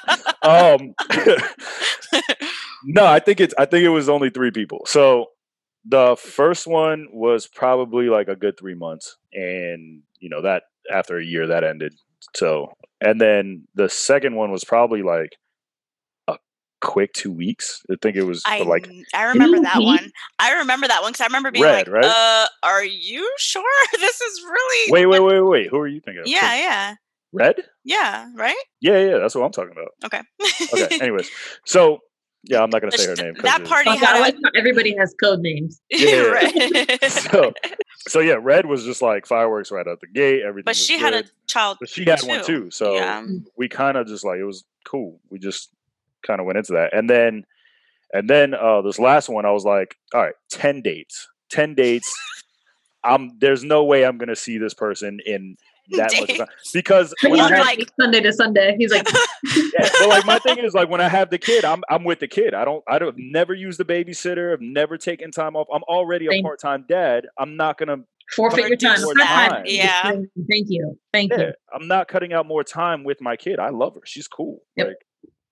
[0.45, 0.93] Um,
[2.83, 3.55] no, I think it's.
[3.57, 4.81] I think it was only three people.
[4.85, 5.31] So
[5.83, 11.17] the first one was probably like a good three months, and you know that after
[11.17, 11.95] a year that ended.
[12.35, 15.29] So and then the second one was probably like
[16.27, 16.37] a
[16.81, 17.81] quick two weeks.
[17.91, 20.11] I think it was I, like I remember that meet- one.
[20.39, 22.05] I remember that one because I remember being Red, like, right?
[22.05, 23.63] uh, are you sure
[23.99, 25.67] this is really wait, wait, wait, wait.
[25.69, 26.27] Who are you thinking of?
[26.27, 26.95] Yeah, yeah.
[27.33, 27.55] Red.
[27.83, 28.55] Yeah, right?
[28.79, 29.89] Yeah, yeah, that's what I'm talking about.
[30.05, 30.21] Okay.
[30.73, 30.99] Okay.
[31.01, 31.29] Anyways,
[31.65, 31.99] so
[32.45, 33.33] yeah, I'm not gonna say her name.
[33.41, 35.81] that party Okay, had I a- like everybody has code names.
[35.89, 36.21] Yeah.
[36.27, 36.99] Right.
[37.09, 37.53] So,
[38.07, 40.41] so yeah, Red was just like fireworks right out the gate.
[40.43, 40.65] Everything.
[40.65, 41.77] but was she had a child.
[41.79, 42.69] But she had one too.
[42.71, 43.25] So Yeah.
[43.57, 45.19] we kind of just like it was cool.
[45.29, 45.69] We just
[46.25, 47.45] kind of went into that, and then,
[48.13, 52.13] and then uh this last one, I was like, all right, ten dates, ten dates.
[53.03, 55.57] I'm there's no way I'm gonna see this person in
[55.91, 58.75] that much time because when he's I have, like- Sunday to Sunday.
[58.77, 59.07] He's like,
[59.43, 62.19] yeah, but like my thing is like when I have the kid, I'm I'm with
[62.19, 62.53] the kid.
[62.53, 64.53] I don't I don't never use the babysitter.
[64.53, 65.67] I've never taken time off.
[65.73, 67.27] I'm already a part time dad.
[67.37, 67.97] I'm not gonna
[68.35, 69.01] forfeit your time.
[69.01, 69.65] Reduce that, High five.
[69.65, 70.03] yeah.
[70.03, 70.97] Thank you.
[71.13, 71.53] Thank yeah, you.
[71.73, 73.59] I'm not cutting out more time with my kid.
[73.59, 74.01] I love her.
[74.05, 74.63] She's cool.
[74.77, 74.87] Yep.
[74.87, 74.97] Like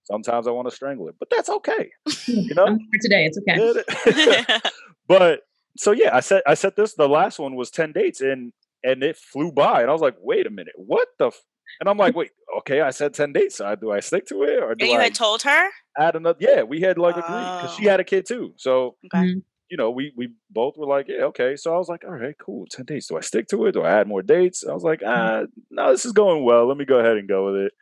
[0.06, 1.92] sometimes I want to strangle her, but that's okay.
[2.08, 2.32] Hmm.
[2.32, 2.66] You know?
[2.66, 3.30] I'm here today.
[3.32, 4.70] It's okay.
[5.08, 5.42] But
[5.78, 6.94] so yeah, I said I said this.
[6.94, 10.16] The last one was ten dates, and and it flew by, and I was like,
[10.20, 11.28] wait a minute, what the?
[11.28, 11.42] F-?
[11.80, 13.56] And I'm like, wait, okay, I said ten dates.
[13.58, 15.70] So do I stick to it, or do and you I had told her?
[15.98, 16.38] add another?
[16.42, 18.54] Yeah, we had like agreed because she had a kid too.
[18.58, 19.26] So Okay.
[19.28, 19.44] Mhm.
[19.70, 21.56] you know, we we both were like, yeah, okay.
[21.56, 23.08] So I was like, all right, cool, ten dates.
[23.08, 23.72] Do I stick to it?
[23.74, 24.64] Do I add more dates?
[24.68, 26.68] I was like, ah, no, this is going well.
[26.68, 27.74] Let me go ahead and go with it.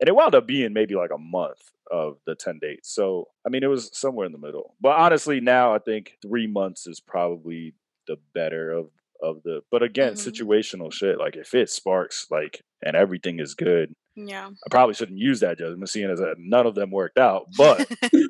[0.00, 2.92] And it wound up being maybe like a month of the ten dates.
[2.94, 4.74] So I mean, it was somewhere in the middle.
[4.80, 7.74] But honestly, now I think three months is probably
[8.08, 8.90] the better of
[9.22, 9.60] of the.
[9.70, 10.30] But again, Mhm.
[10.32, 11.18] situational shit.
[11.18, 14.48] Like if it sparks, like and everything is good, Yeah.
[14.48, 17.46] I probably shouldn't use that judgment, seeing as that none of them worked out.
[17.56, 18.28] But Maybe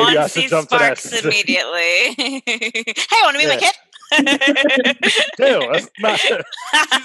[0.00, 2.42] I Once should he jump to that sparks immediately.
[2.46, 3.74] hey, want to meet my kid?
[5.34, 6.18] still, that's not.
[6.18, 6.36] She's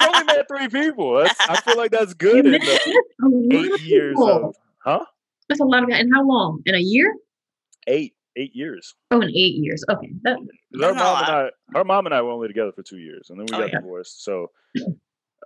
[0.07, 1.17] only met three people.
[1.19, 4.47] That's, I feel like that's good in That's the a lot eight of years people.
[4.49, 5.05] of huh?
[5.49, 6.61] That's a lot of And how long?
[6.65, 7.13] In a year?
[7.87, 8.93] Eight eight years.
[9.11, 9.83] Oh, in eight years.
[9.89, 10.11] Okay.
[10.23, 11.31] That, 'Cause That's Her mom and.
[11.31, 13.59] I, her mom and I were only together for two years, and then we Oh,
[13.59, 13.79] got yeah.
[13.79, 14.23] divorced.
[14.23, 14.51] So,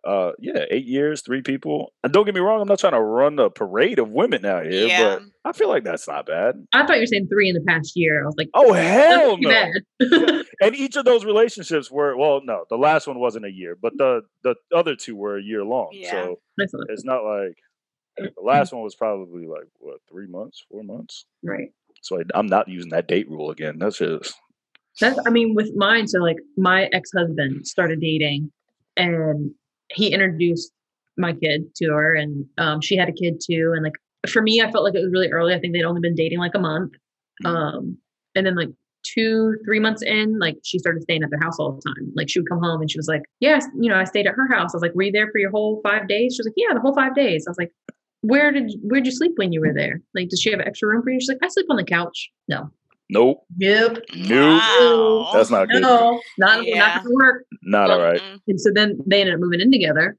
[0.06, 1.92] uh, yeah, eight years, three people.
[2.04, 4.66] And don't get me wrong, I'm not trying to run a parade of women out
[4.66, 5.16] here, Yeah.
[5.16, 6.66] but I feel like that's not bad.
[6.74, 8.24] I thought you were saying three in the past year.
[8.24, 9.50] I was like, Oh hell no!
[9.50, 9.72] bad.
[10.62, 13.94] and each of those relationships were well, no, the last one wasn't a year, but
[13.98, 15.90] the the other two were a year long.
[15.94, 16.12] Yeah.
[16.12, 16.40] So
[16.90, 17.58] it's not like
[18.18, 21.26] the last one was probably like what three months, four months.
[21.44, 21.70] right.
[22.02, 23.78] So I, I'm not using that date rule again.
[23.80, 24.34] That's just
[25.00, 28.52] That's I mean, with mine, so like my ex husband started dating
[28.96, 29.52] and
[29.94, 30.72] he introduced
[31.18, 33.74] my kid to her, and um, she had a kid too.
[33.76, 33.94] And like
[34.30, 35.54] for me, I felt like it was really early.
[35.54, 36.94] I think they'd only been dating like a month,
[37.46, 37.98] um,
[38.36, 38.70] and then like
[39.04, 42.12] two, three months in, like she started staying at their house all the time.
[42.16, 44.36] Like she would come home and she was like, "Yes, you know, I stayed at
[44.36, 46.48] her house." I was like, "Were you there for your whole five days?" She was
[46.48, 47.72] like, "Yeah, the whole five days." I was like,
[48.22, 50.02] "Where did where'd you sleep when you were there?
[50.14, 52.30] Like, does she have extra room for you?" She's like, "I sleep on the couch."
[52.48, 52.72] No.
[53.10, 53.46] Nope.
[53.58, 54.00] Nope.
[54.16, 54.62] Nope.
[54.62, 55.30] Wow.
[55.34, 55.82] That's not good.
[55.82, 56.80] No, not Yeah.
[56.80, 57.46] not gonna work.
[57.64, 58.22] Not all right.
[58.48, 60.18] And so then they ended up moving in together,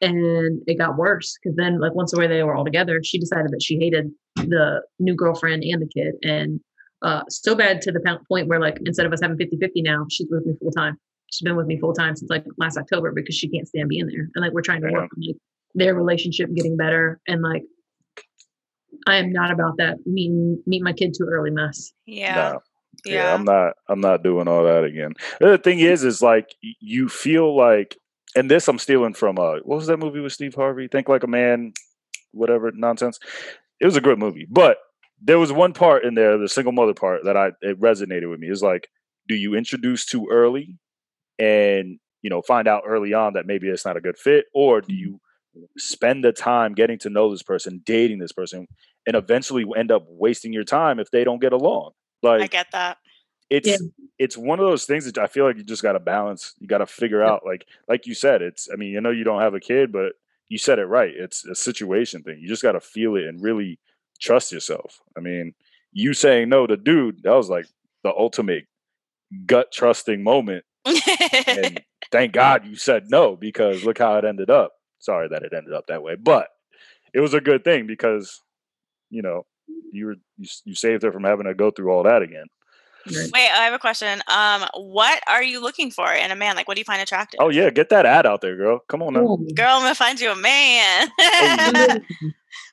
[0.00, 3.50] and it got worse because then, like once away they were all together, she decided
[3.50, 6.60] that she hated the new girlfriend and the kid, and
[7.02, 10.06] uh, so bad to the point where, like, instead of us having 50 50 now,
[10.08, 10.96] she's with me full time.
[11.32, 14.06] She's been with me full time since like last October because she can't stand being
[14.06, 15.36] there, and like we're trying to work on like
[15.74, 17.64] their relationship getting better, and like
[19.06, 21.92] I am not about that meeting meet my kid too early mess.
[22.06, 22.34] Yeah.
[22.34, 22.60] No.
[23.04, 23.34] Yeah, Yeah.
[23.34, 23.74] I'm not.
[23.88, 25.14] I'm not doing all that again.
[25.40, 27.96] The other thing is, is like you feel like,
[28.36, 29.38] and this I'm stealing from.
[29.38, 30.88] Uh, what was that movie with Steve Harvey?
[30.88, 31.72] Think like a man,
[32.32, 33.18] whatever nonsense.
[33.80, 34.76] It was a good movie, but
[35.20, 38.40] there was one part in there, the single mother part, that I it resonated with
[38.40, 38.48] me.
[38.48, 38.88] It's like,
[39.28, 40.78] do you introduce too early,
[41.38, 44.80] and you know find out early on that maybe it's not a good fit, or
[44.80, 45.20] do you
[45.78, 48.66] spend the time getting to know this person, dating this person,
[49.06, 51.92] and eventually end up wasting your time if they don't get along?
[52.22, 52.98] Like I get that.
[53.50, 53.82] it's
[54.18, 56.54] it's one of those things that I feel like you just got to balance.
[56.58, 58.42] You got to figure out like like you said.
[58.42, 60.12] It's I mean, you know, you don't have a kid, but
[60.48, 61.12] you said it right.
[61.14, 62.38] It's a situation thing.
[62.40, 63.78] You just got to feel it and really
[64.20, 65.00] trust yourself.
[65.16, 65.54] I mean,
[65.92, 67.66] you saying no to dude, that was like
[68.04, 68.66] the ultimate
[69.46, 70.64] gut trusting moment.
[70.84, 74.72] And thank God you said no because look how it ended up.
[75.02, 76.48] Sorry that it ended up that way, but
[77.12, 78.40] it was a good thing because
[79.10, 79.44] you know
[79.92, 82.46] you were you, you saved her from having to go through all that again.
[83.06, 83.30] Right.
[83.32, 84.22] Wait, I have a question.
[84.28, 86.56] Um, what are you looking for in a man?
[86.56, 87.38] Like, what do you find attractive?
[87.40, 88.80] Oh yeah, get that ad out there, girl.
[88.88, 89.20] Come on now.
[89.54, 91.08] Girl, I'm gonna find you a man.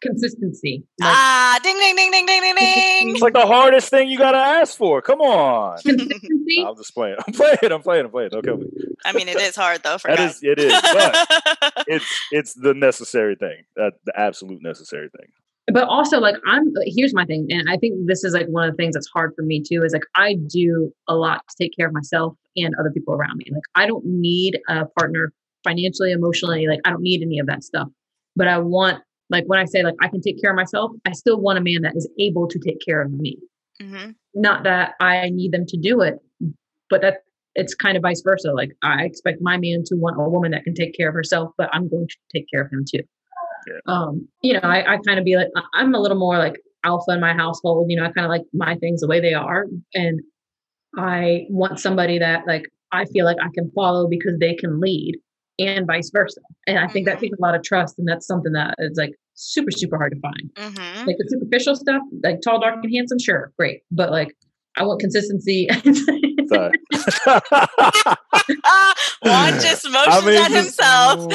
[0.02, 0.84] Consistency.
[1.00, 3.10] Like, ah, ding, ding, ding, ding, ding, ding, ding.
[3.12, 5.02] It's like the hardest thing you gotta ask for.
[5.02, 5.78] Come on.
[5.82, 6.64] consistency.
[6.66, 7.18] I'm just playing.
[7.26, 7.58] I'm playing.
[7.64, 8.06] I'm playing.
[8.06, 8.30] I'm playing.
[8.30, 8.68] Don't kill me.
[9.06, 10.36] I mean, it is hard though for That guys.
[10.36, 10.44] is.
[10.44, 10.74] It is.
[10.82, 13.64] But it's it's the necessary thing.
[13.76, 15.28] That the absolute necessary thing.
[15.72, 18.72] But also like i'm here's my thing and i think this is like one of
[18.72, 21.76] the things that's hard for me too is like i do a lot to take
[21.78, 23.46] care of myself and other people around me.
[23.52, 25.32] Like i don't need a partner
[25.64, 27.88] financially emotionally like i don't need any of that stuff.
[28.36, 31.12] But i want like when i say like i can take care of myself i
[31.12, 33.38] still want a man that is able to take care of me.
[33.82, 34.16] Mhm.
[34.36, 36.16] not that i need them to do it
[36.90, 37.20] but that
[37.56, 38.52] it's kind of vice versa.
[38.52, 41.52] Like i expect my man to want a woman that can take care of herself
[41.58, 43.04] but i'm going to take care of him too
[43.88, 47.12] um, you know, I, I kind of be like, I'm a little more like alpha
[47.12, 47.88] in my household.
[47.90, 49.66] You know, I kind of like my things the way they are.
[49.94, 50.22] And
[50.98, 55.16] I want somebody that like I feel like I can follow because they can lead
[55.60, 56.42] and vice versa.
[56.68, 57.22] And I think that Mhm.
[57.22, 58.00] takes a lot of trust.
[58.00, 60.50] And that's something that is like super, super hard to find.
[60.56, 61.06] Mhm.
[61.06, 63.82] Like the superficial stuff, like tall, dark, and handsome, sure, great.
[63.92, 64.36] But like,
[64.78, 65.68] I want consistency.
[68.50, 68.60] Sorry.
[68.66, 71.28] Ah, Juan just motions mean, at himself.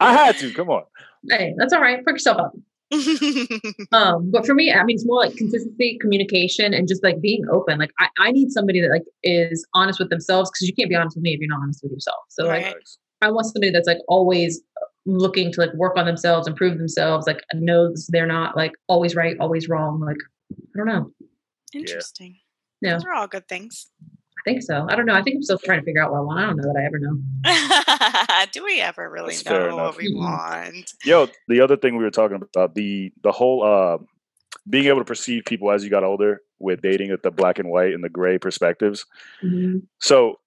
[0.00, 0.52] I had to.
[0.52, 0.84] Come on.
[1.28, 2.04] hey, that's all right.
[2.04, 2.52] Pick yourself up.
[3.90, 7.42] um but for me i mean it's more like consistency communication and just like being
[7.50, 10.88] open like i, I need somebody that like is honest with themselves because you can't
[10.88, 12.76] be honest with me if you're not honest with yourself so like
[13.22, 14.60] i want somebody that's like always
[15.04, 19.36] looking to like work on themselves improve themselves like knows they're not like always right
[19.40, 20.18] always wrong like
[20.52, 21.10] i don't know
[21.74, 22.36] Interesting.
[22.80, 22.92] Yeah.
[22.94, 23.88] Those are all good things.
[24.38, 26.18] i think so i don't know i think i'm still trying to figure out what
[26.18, 29.76] i want i don't know that i ever know Do we ever really That's know
[29.76, 30.92] what we want?
[31.04, 33.98] Yo, the other thing we were talking about the the whole uh,
[34.68, 37.68] being able to perceive people as you got older with dating at the black and
[37.68, 39.04] white and the gray perspectives.
[39.44, 39.82] Mhm.
[40.00, 40.38] So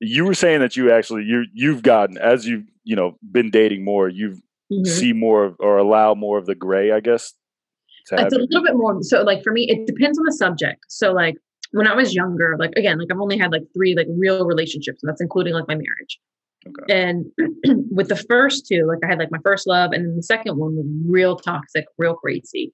[0.00, 3.84] you were saying that you actually you you've gotten as you've you know been dating
[3.84, 4.86] more, you've Mhm.
[4.86, 7.32] see more of, or allow more of the gray, I guess.
[8.06, 8.46] to it's a happen.
[8.50, 11.36] little bit more so like for me it depends on the subject so like
[11.72, 15.00] when i was younger like again like i've only had like three like real relationships
[15.02, 16.18] and that's including like my marriage
[16.66, 16.92] Okay.
[16.92, 17.24] and
[17.90, 20.56] with the first two like i had like my first love and then the second
[20.56, 22.72] one was real toxic real crazy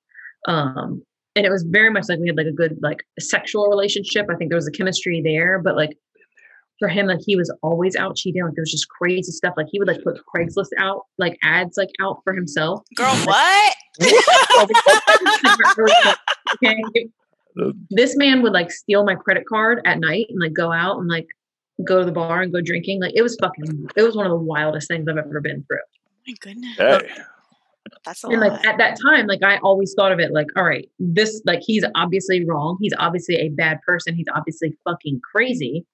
[0.49, 1.03] um
[1.37, 4.35] and it was very much like we had like a good like sexual relationship i
[4.37, 5.99] think there was a chemistry there but like
[6.79, 9.67] for him like he was always out cheating like there was just crazy stuff like
[9.71, 13.75] he would like put craigslist out like ads like out for himself Girl, what?
[16.65, 16.83] okay.
[17.91, 21.09] This man would like steal my credit card at night and like go out and
[21.09, 21.27] like
[21.85, 23.01] go to the bar and go drinking.
[23.01, 25.79] Like it was fucking it was one of the wildest things I've ever been through.
[25.79, 26.77] Oh my goodness.
[26.77, 27.01] Hey,
[28.05, 28.53] That's a And lot.
[28.53, 31.61] like at that time, like I always thought of it like, all right, this like
[31.63, 32.79] he's obviously wrong.
[32.81, 34.15] He's obviously a bad person.
[34.15, 35.85] He's obviously fucking crazy.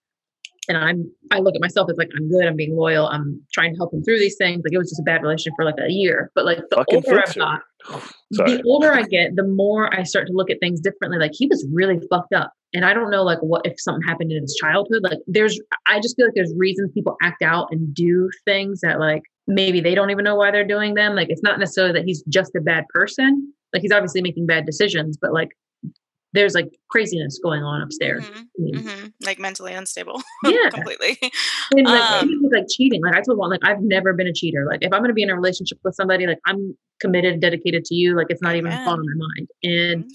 [0.71, 3.73] And I'm I look at myself as like I'm good, I'm being loyal, I'm trying
[3.73, 4.63] to help him through these things.
[4.65, 6.31] Like it was just a bad relationship for like a year.
[6.35, 7.61] But like the Fucking older I've got,
[8.31, 11.19] the older I get, the more I start to look at things differently.
[11.19, 12.53] Like he was really fucked up.
[12.73, 15.03] And I don't know like what if something happened in his childhood.
[15.03, 19.01] Like there's I just feel like there's reasons people act out and do things that
[19.01, 21.17] like maybe they don't even know why they're doing them.
[21.17, 23.53] Like it's not necessarily that he's just a bad person.
[23.73, 25.51] Like he's obviously making bad decisions, but like
[26.33, 28.25] there's like craziness going on upstairs.
[28.25, 30.23] Mhm, I mean, hmm Like mentally unstable.
[30.45, 30.71] Yeah.
[30.71, 31.19] completely.
[31.73, 34.65] And like Um, like cheating, like I told Juan, like I've never been a cheater.
[34.69, 37.95] Like if I'm gonna be in a relationship with somebody, like I'm committed, dedicated to
[37.95, 38.17] you.
[38.17, 39.49] Like it's not even a thought on my mind.
[39.63, 40.09] And Mhm.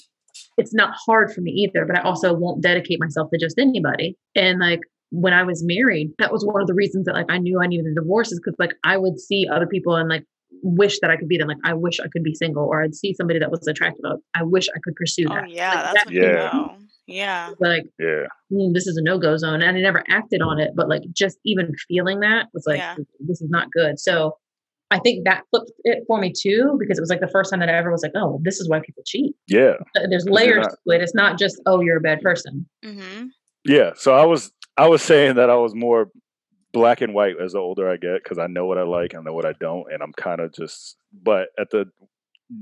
[0.58, 4.18] it's not hard for me either, but I also won't dedicate myself to just anybody.
[4.36, 4.80] And like
[5.12, 7.68] when I was married, that was one of the reasons that like I knew I
[7.68, 10.24] needed a divorce is because like I would see other people and like
[10.64, 11.48] wish that I could be them.
[11.48, 14.04] Like I wish I could be single, or I'd see somebody that was attractive.
[14.36, 15.50] I wish I could pursue Oh that.
[15.50, 16.30] yeah, Like, that's that when Yeah.
[16.30, 16.78] you know.
[17.08, 17.50] Yeah.
[17.60, 18.26] like Yeah.
[18.52, 21.38] mm, this is a no-go zone and i never acted on it but like just
[21.46, 22.96] even feeling that was like Yeah.
[23.20, 24.36] this is not good so
[24.90, 27.60] i think that flipped it for me too because it was like the first time
[27.60, 29.74] that i ever was like oh this is why people cheat Yeah.
[30.10, 33.26] There's layers not- to it it's not just oh you're a bad person hmm
[33.66, 33.92] Yeah.
[33.96, 36.10] So I was I was saying that I was more
[36.76, 39.22] black and white as the older I get because I know what I like, I
[39.22, 40.98] know what I don't, and I'm kind of just.
[41.14, 41.86] But at the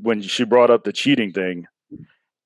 [0.01, 1.65] when she brought up the cheating thing,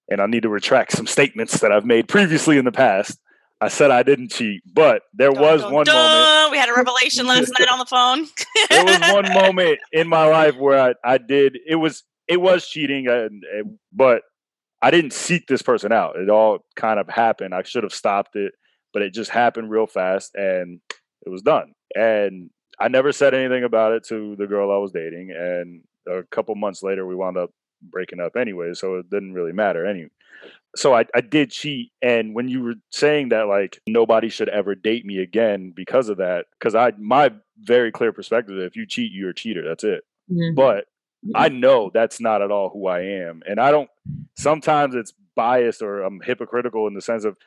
[0.09, 3.19] and I need to retract some statements that I've made previously in the past.
[3.59, 6.51] I said I didn't cheat, but there Dun, was dun, one moment.
[6.51, 8.27] We had a revelation last night on the phone.
[8.69, 11.57] There was one moment in my life where I, I did.
[11.67, 14.21] It was it was cheating, and, and but
[14.81, 16.15] I didn't seek this person out.
[16.17, 17.55] It all kind of happened.
[17.55, 18.53] I should have stopped it,
[18.93, 20.79] but it just happened real fast, and
[21.27, 21.73] it was done.
[21.95, 25.31] And I never said anything about it to the girl I was dating.
[25.31, 29.51] And a couple months later, we wound up breaking up anyway, so it didn't really
[29.53, 30.09] matter anyway.
[30.75, 34.75] So I, I did cheat, and when you were saying that, like nobody should ever
[34.75, 38.85] date me again because of that, because I my very clear perspective: is if you
[38.85, 39.63] cheat, you're a cheater.
[39.67, 40.03] That's it.
[40.31, 40.55] Mhm.
[40.55, 40.85] But
[41.33, 43.41] I know that's not at all who I am.
[43.47, 43.89] And I don't,
[44.37, 47.37] sometimes it's biased or I'm hypocritical in the sense of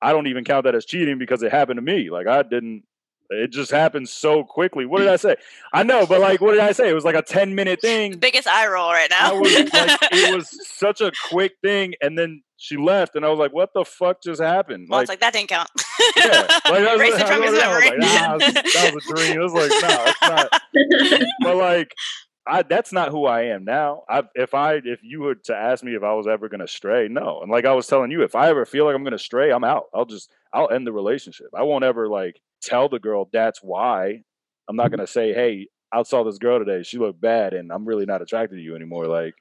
[0.00, 2.10] I don't even count that as cheating because it happened to me.
[2.10, 2.84] Like I didn't,
[3.30, 4.86] it just happened so quickly.
[4.86, 5.36] What did I say?
[5.72, 6.88] I know, but like, what did I say?
[6.88, 8.18] It was like a 10 minute thing.
[8.18, 9.38] Biggest eye roll right now.
[9.40, 9.72] was like,
[10.12, 11.94] it was such a quick thing.
[12.00, 14.88] And then she left and I was like, what the fuck just happened?
[14.90, 15.68] well, it's like that didn't count.
[16.16, 19.14] yeah, like, I was, Erase it I from was his like, nah, that was a
[19.14, 19.40] dream.
[19.40, 21.94] It was like, no, it's not but like
[22.46, 24.04] I that's not who I am now.
[24.08, 27.08] I if I if you were to ask me if I was ever gonna stray,
[27.08, 27.40] no.
[27.42, 29.64] And like I was telling you, if I ever feel like I'm gonna stray, I'm
[29.64, 29.86] out.
[29.92, 31.48] I'll just I'll end the relationship.
[31.54, 34.22] I won't ever like tell the girl that's why.
[34.68, 34.96] I'm not mm-hmm.
[34.96, 36.82] gonna say, hey, I saw this girl today.
[36.82, 39.06] She looked bad, and I'm really not attracted to you anymore.
[39.06, 39.34] Like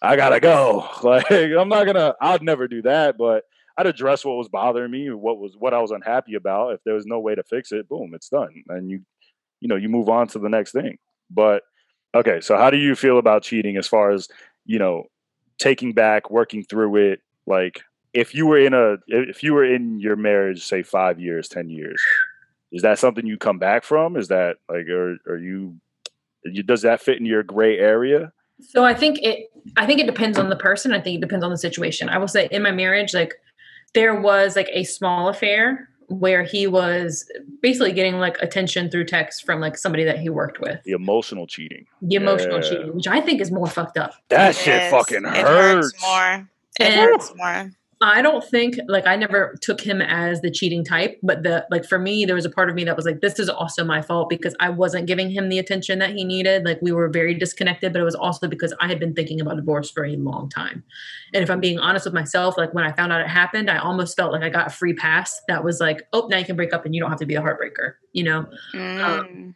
[0.00, 0.88] I gotta go.
[1.02, 2.14] Like I'm not gonna.
[2.20, 3.44] I'd never do that, but.
[3.78, 6.72] I'd address what was bothering me, what was what I was unhappy about.
[6.72, 9.02] If there was no way to fix it, boom, it's done, and you,
[9.60, 10.96] you know, you move on to the next thing.
[11.30, 11.62] But
[12.14, 14.28] okay, so how do you feel about cheating as far as
[14.64, 15.04] you know,
[15.58, 17.20] taking back, working through it?
[17.46, 17.82] Like,
[18.14, 21.68] if you were in a, if you were in your marriage, say five years, ten
[21.68, 22.02] years,
[22.76, 24.16] is that something you come back from?
[24.16, 25.76] Is that like, or are you,
[26.44, 28.32] you does that fit in your gray area?
[28.60, 30.92] So I think it I think it depends on the person.
[30.92, 32.08] I think it depends on the situation.
[32.08, 33.34] I will say in my marriage, like
[33.94, 37.28] there was like a small affair where he was
[37.62, 40.80] basically getting like attention through text from like somebody that he worked with.
[40.84, 41.84] The emotional cheating.
[42.00, 42.68] The emotional Yeah.
[42.70, 44.14] cheating, which I think is more fucked up.
[44.28, 44.90] That It shit is.
[44.92, 45.92] fucking It hurts.
[45.92, 46.48] hurts more.
[46.78, 47.70] It And- hurts more.
[48.02, 51.86] I don't think like I never took him as the cheating type, but the like
[51.86, 54.02] for me, there was a part of me that was like, this is also my
[54.02, 56.66] fault because I wasn't giving him the attention that he needed.
[56.66, 59.56] Like we were very disconnected, but it was also because I had been thinking about
[59.56, 60.84] divorce for a long time.
[61.32, 63.78] And if I'm being honest with myself, like when I found out it happened, I
[63.78, 66.56] almost felt like I got a free pass that was like, oh, now you can
[66.56, 68.46] break up and you don't have to be a heartbreaker, you know?
[68.74, 69.54] Mm.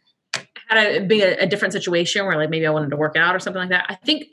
[0.67, 3.35] had it be a, a different situation where like maybe I wanted to work out
[3.35, 4.25] or something like that, I think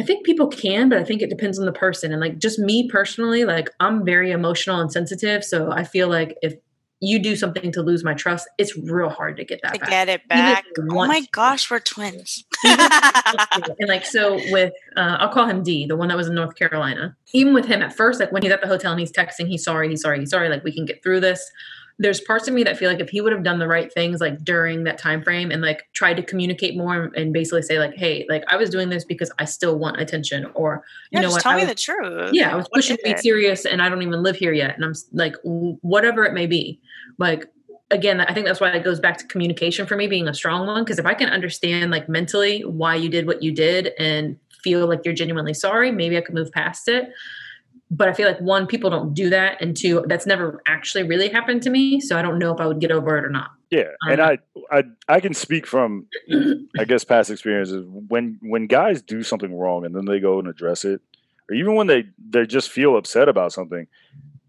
[0.00, 2.10] I think people can, but I think it depends on the person.
[2.10, 5.44] And like just me personally, like I'm very emotional and sensitive.
[5.44, 6.54] So I feel like if
[7.00, 9.90] you do something to lose my trust, it's real hard to get that to back.
[9.90, 10.64] get it back.
[10.78, 12.44] Oh my gosh, we're twins.
[12.64, 16.56] and like so with uh, I'll call him D, the one that was in North
[16.56, 17.16] Carolina.
[17.32, 19.64] Even with him at first, like when he's at the hotel and he's texting, he's
[19.64, 21.50] sorry, he's sorry, he's sorry, like we can get through this.
[21.98, 24.20] There's parts of me that feel like if he would have done the right things
[24.20, 27.94] like during that time frame and like tried to communicate more and basically say like,
[27.94, 30.82] hey, like I was doing this because I still want attention, or
[31.12, 32.30] you yeah, know just what, tell I me was- the truth.
[32.32, 34.74] yeah, I was What pushing to be serious and I don't even live here yet.
[34.74, 36.80] And I'm like, whatever it may be.
[37.18, 37.46] Like,
[37.92, 40.66] again, I think that's why it goes back to communication for me being a strong
[40.66, 40.84] one.
[40.84, 44.88] Cause if I can understand, like, mentally why you did what you did and feel
[44.88, 47.10] like you're genuinely sorry, maybe I could move past it.
[47.90, 51.28] But I feel like one, people don't do that, and two, that's never actually really
[51.28, 52.00] happened to me.
[52.00, 53.50] So I don't know if I would get over it or not.
[53.70, 54.38] Yeah, um, and I,
[54.70, 56.06] I I can speak from
[56.78, 60.48] I guess past experiences when when guys do something wrong and then they go and
[60.48, 61.00] address it,
[61.48, 63.86] or even when they they just feel upset about something.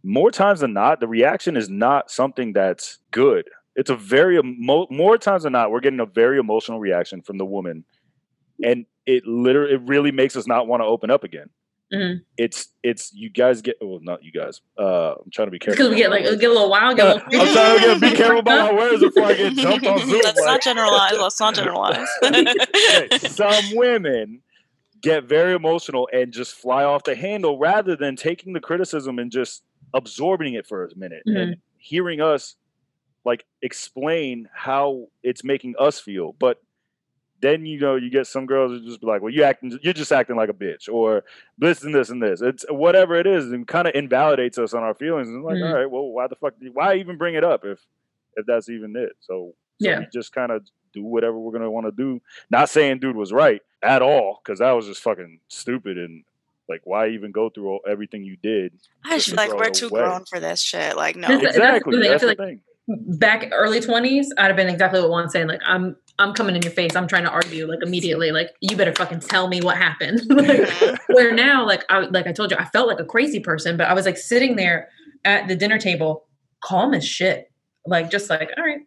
[0.03, 3.49] More times than not, the reaction is not something that's good.
[3.75, 7.39] It's a very emo- more times than not, we're getting a very emotional reaction from
[7.39, 7.83] the woman,
[8.63, 11.49] and it literally it really makes us not want to open up again.
[11.93, 12.21] Mhm.
[12.37, 14.59] It's it's you guys get well not you guys.
[14.77, 15.77] Uh, I'm trying to be careful.
[15.77, 16.97] Because we get like get a little wild.
[16.97, 19.53] Get a little I'm trying to get be careful about my words before I get
[19.53, 20.21] jumped on Zoom.
[20.23, 21.13] Let's like- not generalize.
[21.19, 22.07] Let's not generalize.
[22.25, 24.41] Okay, some women
[25.01, 29.31] get very emotional and just fly off the handle rather than taking the criticism and
[29.31, 29.61] just
[29.93, 32.55] absorbing it for a minute and hearing us
[33.23, 36.33] like explain how it's making us feel.
[36.39, 36.59] But
[37.41, 39.93] then you know you get some girls who just be like, "Well, you acting, you're
[39.93, 41.23] just acting like a bitch," or
[41.57, 42.41] this and this and this.
[42.41, 45.27] It's whatever it is, and kind of invalidates us on our feelings.
[45.27, 45.67] And like, Mhm.
[45.69, 46.53] all right, well, why the fuck?
[46.73, 47.79] Why even bring it up if
[48.37, 49.13] if that's even it?
[49.21, 49.99] So, so Yeah.
[49.99, 52.21] we just kind of do whatever we're gonna want to do.
[52.49, 56.23] Not saying dude was right at all, because that was just fucking stupid and
[56.67, 58.73] like, why even go through all, everything you did?
[59.05, 60.01] I just Just feel like we're too away.
[60.01, 60.95] grown for this shit.
[60.95, 61.27] Like, no.
[61.27, 62.61] This- that's the Exactly, thing, I that's feel the like- thing.
[63.19, 65.47] back early twenties, I'd have been exactly what Juan's saying.
[65.47, 66.95] Like I'm I'm coming in your face.
[66.95, 68.31] I'm trying to argue like immediately.
[68.31, 70.21] Like you better fucking tell me what happened.
[70.29, 73.77] Like, where now, like I like I told you, I felt like a crazy person,
[73.77, 74.89] but I was like sitting there
[75.23, 76.25] at the dinner table,
[76.63, 77.51] calm as shit.
[77.85, 78.79] Like just like, all right,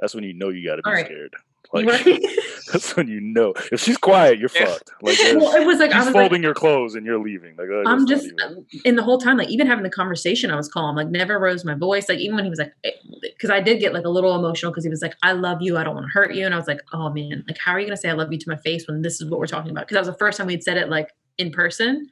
[0.00, 1.06] That's when you know you got to be right.
[1.06, 1.34] scared.
[1.72, 2.22] Like, right?
[2.72, 3.54] that's when you know.
[3.72, 4.66] If she's quiet, you're Yeah.
[4.66, 4.90] fucked.
[5.02, 7.56] Like, well, it was like I was like, folding your clothes and you're leaving.
[7.56, 10.68] Like, I'm just even- in the whole time, like even having the conversation, I was
[10.68, 12.08] calm, like never rose my voice.
[12.08, 12.90] Like even when he was like, eh,
[13.22, 15.76] because I did get like a little emotional because he was like, "I love you,
[15.76, 17.80] I don't want to hurt you," and I was like, "Oh man, like how are
[17.80, 19.70] you gonna say I love you to my face when this is what we're talking
[19.70, 22.08] about?" Because that was the first time we'd said it like in person,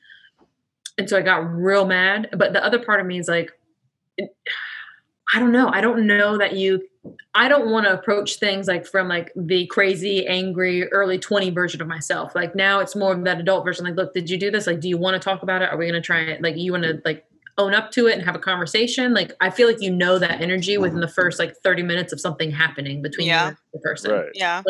[0.98, 2.28] and so I got real mad.
[2.36, 3.52] But the other part of me is like,
[4.18, 4.34] it-
[5.32, 5.68] I don't know.
[5.72, 6.82] I don't know that you.
[7.34, 11.82] I don't want to approach things like from like the crazy, angry, early 20 version
[11.82, 12.34] of myself.
[12.34, 13.84] Like now it's more of that adult version.
[13.84, 14.66] Like, look, did you do this?
[14.66, 15.70] Like, do you want to talk about it?
[15.70, 16.42] Are we going to try it?
[16.42, 17.24] Like, you want to like
[17.58, 19.12] own up to it and have a conversation?
[19.12, 22.20] Like, I feel like you know that energy within the first like 30 minutes of
[22.20, 23.42] something happening between Yeah.
[23.42, 24.10] you and the person.
[24.12, 24.28] right.
[24.34, 24.62] yeah.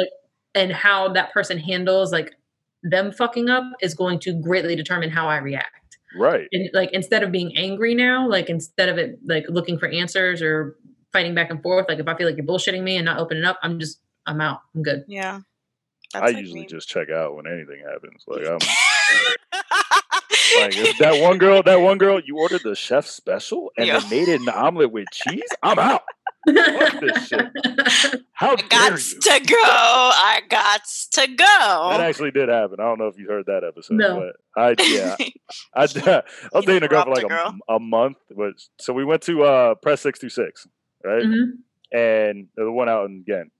[0.56, 2.34] And how that person handles like
[2.82, 5.83] them fucking up is going to greatly determine how I react
[6.16, 6.46] Right.
[6.52, 10.40] and like instead of being angry now like instead of it like looking for answers
[10.42, 10.76] or
[11.12, 13.44] fighting back and forth like if i feel like you're bullshitting me and not opening
[13.44, 15.40] up i'm just i'm out i'm good Yeah.
[16.14, 16.66] I like usually me.
[16.66, 18.22] just check out when anything happens.
[18.28, 18.58] Like, I'm
[19.70, 21.62] like that one girl.
[21.62, 23.98] That one girl, you ordered the chef special and Yeah.
[24.00, 25.42] they made it an omelet with cheese.
[25.62, 26.02] I'm out.
[26.46, 27.46] Fuck this shit.
[28.32, 29.20] How I dare got you?
[29.20, 29.54] to go.
[29.64, 30.80] I got
[31.12, 31.88] to go.
[31.90, 32.76] That actually did happen.
[32.80, 34.30] I don't know if you heard that episode, No.
[34.54, 35.16] but I yeah,
[35.74, 37.56] I, I was dating a girl for like a a, girl?
[37.70, 38.18] a month.
[38.36, 40.66] But so we went to uh press six through six,
[41.02, 41.22] right?
[41.24, 41.52] Mhm.
[41.92, 43.50] And the one out in Ghent,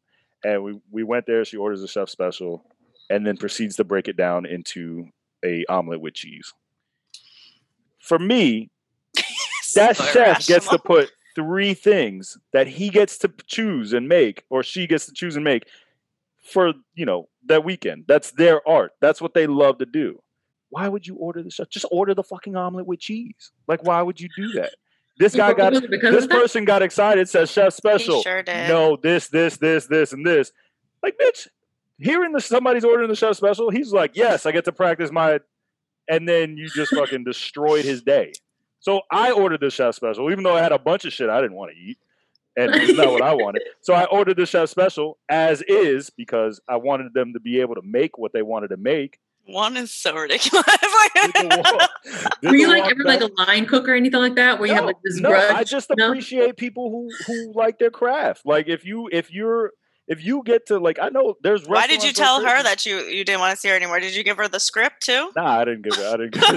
[0.44, 1.44] and we we went there.
[1.46, 2.66] She orders a chef special,
[3.08, 5.06] and then proceeds to break it down into
[5.44, 6.52] a omelet with cheese.
[8.00, 8.70] For me,
[9.74, 14.44] that So chef gets to put three things that he gets to choose and make,
[14.50, 15.64] or she gets to choose and make
[16.44, 18.04] for you know that weekend.
[18.06, 18.92] That's their art.
[19.00, 20.20] That's what they love to do.
[20.70, 21.68] Why would you order the chef?
[21.68, 23.52] Just order the fucking omelet with cheese.
[23.68, 24.74] Like, why would you do that?
[25.18, 28.22] This guy got because this person got excited, says chef special.
[28.22, 28.68] sure did.
[28.68, 30.50] No, this, this, this, this, and this.
[31.02, 31.46] Like, bitch,
[32.04, 35.40] hearing the somebody's ordering the chef special, he's like, yes, I get to practice my,
[36.08, 38.32] and then you just fucking destroyed his day.
[38.80, 41.40] So I ordered the chef special, even though I had a bunch of shit I
[41.40, 41.98] didn't want to eat,
[42.56, 43.62] and it's not what I wanted.
[43.80, 47.74] So I ordered the chef special as is because I wanted them to be able
[47.76, 49.18] to make what they wanted to make.
[49.46, 50.64] Juan is so ridiculous.
[51.14, 51.88] Did the
[52.40, 54.68] did were you like walk ever like a line cook or anything like that where
[54.68, 56.08] you have like this no, grudge I just No?
[56.08, 58.46] appreciate people who who like their craft.
[58.46, 59.72] Like if you if you're
[60.06, 62.98] if you get to like I know there's Why did you tell her that you
[63.04, 64.00] you didn't want to see her anymore?
[64.00, 65.30] Did you give her the script too?
[65.34, 66.04] Nah, I didn't give it.
[66.04, 66.50] I didn't give it.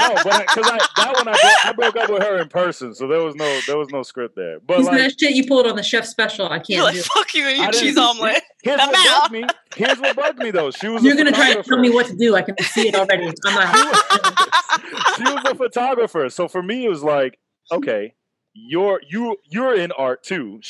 [0.00, 2.94] no, but because I, that one I, broke- I broke up with her in person,
[2.94, 4.58] so there was no there was no script there.
[4.60, 6.94] But He's like, that shit you pulled on the chef special i You're can't like,
[6.94, 8.42] do fuck you and I your didn't- cheese omelet.
[8.62, 9.20] here's I'm what out.
[9.22, 9.44] bugged me.
[9.76, 10.70] Here's what bugged me though.
[10.70, 12.94] She was you're gonna try to tell me what to do i can see it
[12.94, 13.74] already i'm like
[15.16, 17.38] she was a photographer, so for me it was like,
[17.70, 18.14] okay,
[18.54, 20.60] you're you you're in art too.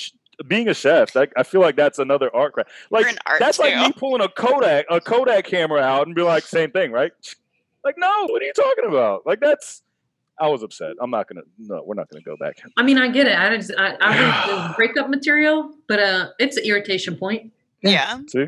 [0.41, 2.71] Sh- Being a chef, like, I feel like that's another art craft.
[2.91, 6.15] Like You're in art that's like me pulling a Kodak a Kodak camera out and
[6.15, 7.13] be like, same thing, right?
[7.85, 9.27] Like, no, what are you talking about?
[9.27, 9.83] Like that's.
[10.41, 10.93] I was upset.
[11.01, 11.41] I'm not gonna.
[11.59, 12.59] No, we're not gonna go back.
[12.77, 13.37] I mean, I get it.
[13.37, 17.53] I just, I, I think it's breakup material, but uh, it's an irritation point.
[17.83, 18.21] Yeah.
[18.29, 18.47] See,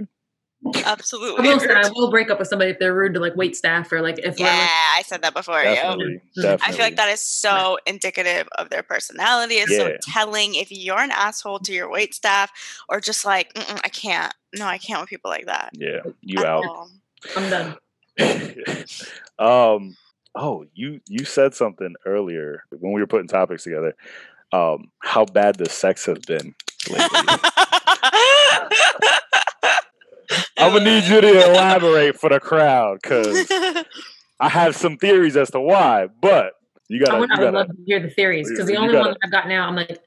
[0.85, 1.49] Absolutely.
[1.49, 1.73] I will say.
[1.73, 4.19] I will break up with somebody if they're rude to like wait staff or like
[4.19, 5.63] if Yeah, like, I said that before.
[5.63, 5.75] Yeah.
[5.75, 6.43] Definitely, Mhm.
[6.43, 6.67] definitely.
[6.67, 9.55] I feel like that is so indicative of their personality.
[9.55, 10.55] It's so telling.
[10.55, 12.51] If you're an asshole to your wait staff,
[12.89, 14.35] or just like, I can't.
[14.55, 15.71] No, I can't with people like that.
[15.73, 16.65] Yeah, you at out.
[16.65, 16.91] all."
[17.37, 17.77] I'm done.
[19.39, 19.97] um
[20.35, 23.95] oh you you said something earlier when we were putting topics together
[24.53, 26.55] um how bad the sex has been
[26.91, 27.09] lately
[30.61, 33.51] i'm gonna need you to elaborate for the crowd because
[34.41, 36.55] i have some theories as to why but
[36.89, 39.11] you gotta, would, you I would love to hear the theories because the only gotta-
[39.11, 40.01] one that I've got now, I'm like,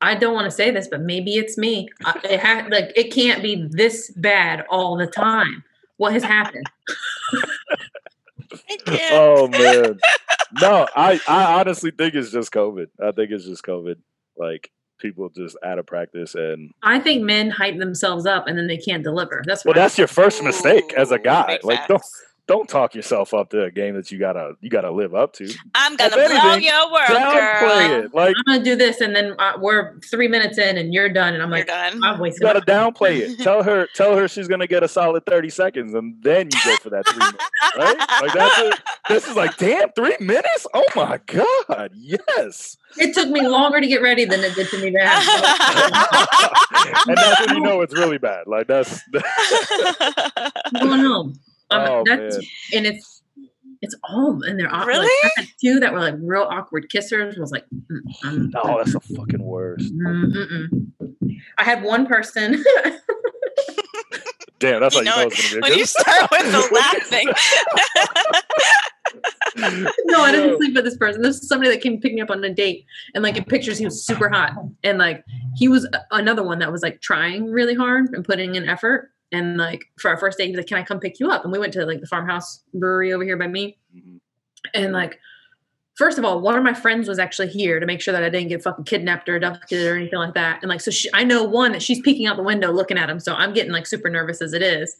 [0.00, 1.88] I don't want to say this, but maybe it's me.
[2.04, 5.64] I, it ha- like it can't be this bad all the time.
[5.96, 6.66] What has happened?
[9.12, 9.98] Oh man
[10.60, 13.96] no i i honestly think it's just covid i think it's just covid
[14.36, 14.70] like
[15.00, 18.76] people just out of practice and I think men hype themselves up and then they
[18.76, 19.42] can't deliver.
[19.46, 21.88] That's well I- that's your first mistake as a guy like don't facts.
[21.88, 22.02] don't
[22.68, 25.96] talk yourself up to a game that you gotta you gotta live up to I'm
[25.96, 28.04] gonna if blow anything, your world, downplay girl.
[28.04, 31.08] it like I'm gonna do this, and then uh, we're three minutes in, and you're
[31.08, 32.02] done, and I'm like, done.
[32.04, 32.42] I've you wasted.
[32.42, 35.94] gotta my- downplay it tell her tell her she's gonna get a solid 30 seconds
[35.94, 37.44] and then you go for that three minutes
[37.76, 43.14] right like that's it this is like damn three minutes oh my god yes It
[43.14, 45.22] took me longer to get ready than it did to me to have.
[47.08, 49.00] and that's when you know it's really bad like that's
[50.74, 51.38] I'm going home.
[51.70, 52.44] Um, Oh, that's man.
[52.74, 53.22] and it's
[53.82, 54.88] it's all and they're awkward.
[54.88, 55.06] Really?
[55.06, 57.38] I had two that were like real awkward kissers.
[57.38, 59.92] Was like, mm, oh that's the fucking worst.
[61.58, 62.62] I had one person.
[64.58, 66.52] damn that's You how know you know it's gonna be when good you start with
[66.52, 67.28] the laughing.
[70.06, 71.22] no, I didn't sleep with this person.
[71.22, 73.44] This is somebody that came to pick me up on a date, and like in
[73.44, 74.52] pictures, he was super hot,
[74.84, 75.24] and like
[75.56, 79.10] he was another one that was like trying really hard and putting in effort.
[79.32, 81.44] And like for our first date, he was like, "Can I come pick you up?"
[81.44, 84.20] And we went to like the farmhouse brewery over here by me, Mhm.
[84.74, 85.18] and like.
[85.96, 88.30] First of all, one of my friends was actually here to make sure that I
[88.30, 90.60] didn't get fucking kidnapped or abducted or anything like that.
[90.62, 93.10] And like, so she, I know one that she's peeking out the window looking at
[93.10, 93.20] him.
[93.20, 94.96] So I'm getting like super nervous as it is.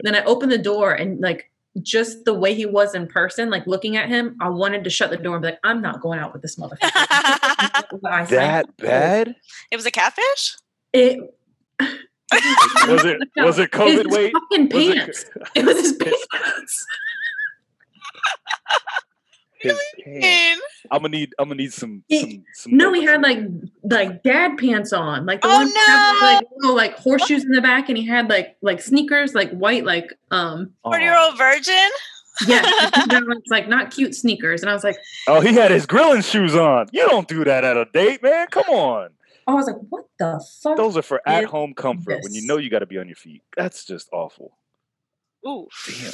[0.00, 3.66] then I open the door and like just the way he was in person, like
[3.66, 6.18] looking at him, I wanted to shut the door and be like, I'm not going
[6.18, 6.90] out with this motherfucker.
[8.28, 9.34] That bad
[9.70, 10.56] it was a catfish.
[10.92, 11.34] It
[12.88, 15.24] was it was it covid his weight fucking Was it- pants.
[15.54, 16.86] It, was his pants.
[19.58, 20.60] His pants.
[20.90, 21.32] I'm gonna need.
[21.38, 22.02] I'm gonna need some.
[22.08, 23.38] He- some, some No, he had like
[23.84, 26.26] like dad pants on, like the Oh, ones that have no!
[26.26, 29.84] like little like horseshoes in the back, and he had like like sneakers, like white,
[29.84, 31.88] like um Forty year old virgin.
[32.48, 34.96] yeah, that was like not cute sneakers, and I was like,
[35.28, 36.88] Oh, he had his grilling shoes on.
[36.90, 38.48] You don't do that at a date, man.
[38.50, 39.10] Come on.
[39.46, 40.76] I was like, what the fuck?
[40.76, 43.16] Those are for at home comfort when you know you got to be on your
[43.16, 43.42] feet.
[43.56, 44.56] That's just awful.
[45.46, 45.66] Ooh.
[45.86, 46.12] Damn.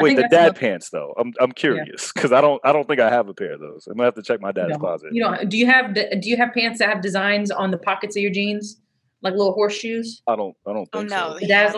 [0.00, 1.12] Wait, the dad enough- pants though.
[1.18, 3.88] I'm I'm curious because I don't I don't think I have a pair of those.
[3.88, 4.78] I'm gonna have to check my dad's No.
[4.78, 5.12] closet.
[5.12, 8.16] You know, do you have do you have pants that have designs on the pockets
[8.16, 8.78] of your jeans,
[9.22, 10.22] like little horseshoes?
[10.28, 11.32] I don't I don't Oh think no.
[11.32, 11.38] so.
[11.38, 11.74] he had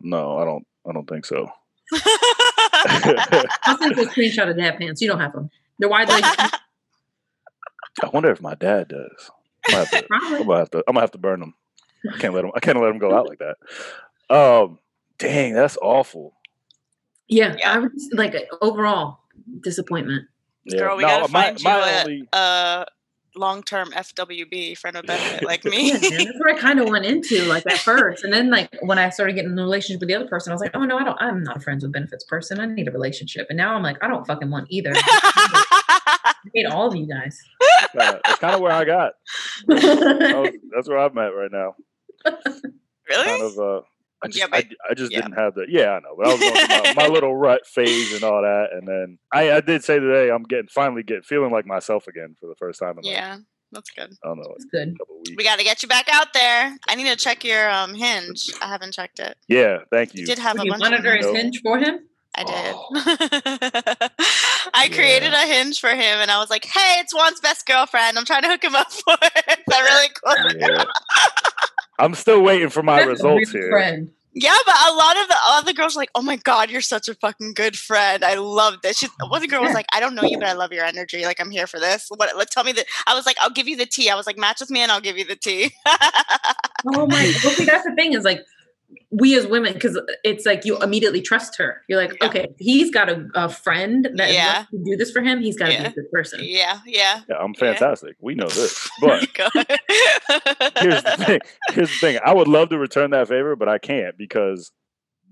[0.00, 1.48] No, I don't I don't think so.
[1.92, 5.00] I'll send you a screenshot of dad pants.
[5.00, 5.48] You don't have them.
[5.78, 6.24] They're wide leg.
[8.02, 9.30] I wonder if my dad does.
[9.68, 11.54] I'm gonna have to, I'm gonna have to, I'm gonna have to burn them.
[12.12, 12.50] I can't let them.
[12.54, 14.34] I can't let them go out like that.
[14.34, 14.78] Um,
[15.18, 16.34] dang, that's awful.
[17.28, 17.72] Yeah, Yeah.
[17.72, 19.20] I was like overall
[19.62, 20.24] disappointment.
[20.66, 20.78] Yeah.
[20.80, 22.86] Girl, we No, gotta my- find you my a, only- a
[23.36, 25.88] long-term FWB friend of benefit like me.
[25.88, 28.68] Yeah, man, that's what I kind of went into like at first, and then like
[28.82, 30.84] when I started getting in a relationship with the other person, I was like, oh
[30.84, 31.16] no, I don't.
[31.20, 32.60] I'm not a friends with benefits person.
[32.60, 34.92] I need a relationship, and now I'm like, I don't fucking want either.
[36.44, 37.38] I hate all of you guys.
[37.92, 39.12] Kinda- that's kind of where I got.
[39.66, 41.74] That was- that's where I'm at right now.
[43.08, 43.24] really?
[43.24, 43.58] Kind of.
[43.58, 43.80] Uh,
[44.22, 45.20] I just, Yeah, but- I just yeah.
[45.22, 45.66] didn't have the.
[45.68, 46.14] Yeah, I know.
[46.16, 49.52] But I was going my, my little rut phase and all that, and then I,
[49.52, 52.78] I did say today I'm getting finally getting feeling like myself again for the first
[52.80, 53.36] time in like yeah,
[53.72, 54.10] that's good.
[54.24, 54.88] I don't know It's good.
[54.88, 55.34] a couple of weeks.
[55.36, 56.74] We got to get you back out there.
[56.88, 58.50] I need to check your um hinge.
[58.62, 59.36] I haven't checked it.
[59.48, 60.26] yeah, thank You you.
[60.26, 62.00] did have Would a you bunch monitor of his hinge for him?
[62.36, 62.74] I did.
[62.74, 64.08] Oh.
[64.72, 68.18] I created a hinge for him, and I was like, "Hey, it's Juan's best girlfriend.
[68.18, 70.60] I'm trying to hook him up for it." That really cool?
[70.60, 70.84] Yeah.
[71.98, 73.70] I'm still waiting for my That's results here.
[73.70, 74.10] Friend.
[74.36, 77.08] Yeah, but a lot of the other girls were like, "Oh my god, you're such
[77.08, 78.24] a fucking good friend.
[78.24, 80.72] I love this." She, one girl was like, "I don't know you, but I love
[80.72, 81.24] your energy.
[81.24, 82.08] Like, I'm here for this.
[82.08, 82.36] What?
[82.36, 84.36] Let tell me that." I was like, "I'll give you the tea." I was like,
[84.36, 85.72] "Match with me, and I'll give you the tea."
[86.86, 87.32] Oh my!
[87.42, 88.40] Well, see, that's the thing is like
[89.16, 91.82] we as women because it's like you immediately trust her.
[91.88, 92.28] You're like, Yeah.
[92.28, 94.64] okay, he's got a, a friend that Yeah.
[94.72, 95.40] willing to do this for him.
[95.40, 95.82] He's got to Yeah.
[95.82, 96.40] be a good person.
[96.42, 97.20] yeah, yeah.
[97.28, 97.60] Yeah, I'm Yeah.
[97.60, 98.16] fantastic.
[98.20, 98.88] We know this.
[99.00, 99.20] But
[100.80, 101.40] here's the thing.
[101.72, 102.18] Here's the thing.
[102.24, 104.72] I would love to return that favor, but I can't because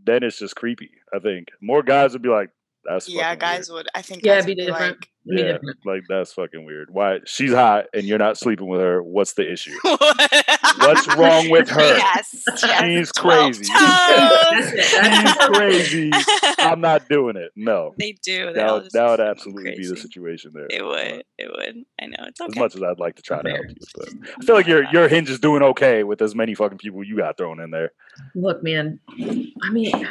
[0.05, 0.91] then it's just creepy.
[1.15, 2.51] I think more guys would be like,
[2.85, 3.85] "That's yeah, guys weird.
[3.85, 3.89] would.
[3.95, 4.25] I think.
[4.25, 4.99] Yeah, guys it'd be different.
[4.99, 5.79] Like, It'd be Yeah, different.
[5.87, 6.89] like that's fucking weird.
[6.93, 9.01] Why she's hot and you're not sleeping with her?
[9.03, 9.79] What's the issue?
[9.83, 11.81] What's wrong with her?
[11.81, 12.85] Yes, yes.
[12.85, 13.65] She's crazy.
[13.73, 14.73] That's toes.
[14.75, 14.83] it.
[15.23, 16.11] She's crazy.
[16.59, 17.53] I'm not doing it.
[17.55, 18.53] No, they do.
[18.53, 20.67] They all that would, that would go absolutely be the situation there.
[20.71, 21.23] It would.
[21.39, 21.85] It would.
[22.01, 22.17] I know.
[22.27, 24.09] It's As much as I'd like to try to help you, but
[24.41, 27.17] I feel like your your hinge is doing okay with as many fucking people you
[27.17, 27.93] got thrown in there.
[28.35, 28.99] Look, man.
[29.21, 30.09] I mean,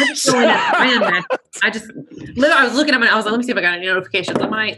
[0.00, 0.48] I just go in
[1.02, 1.22] and I.
[1.62, 3.58] I just, literally, I was looking at my, I was like, let me see if
[3.58, 4.38] I got any notifications.
[4.40, 4.76] I might,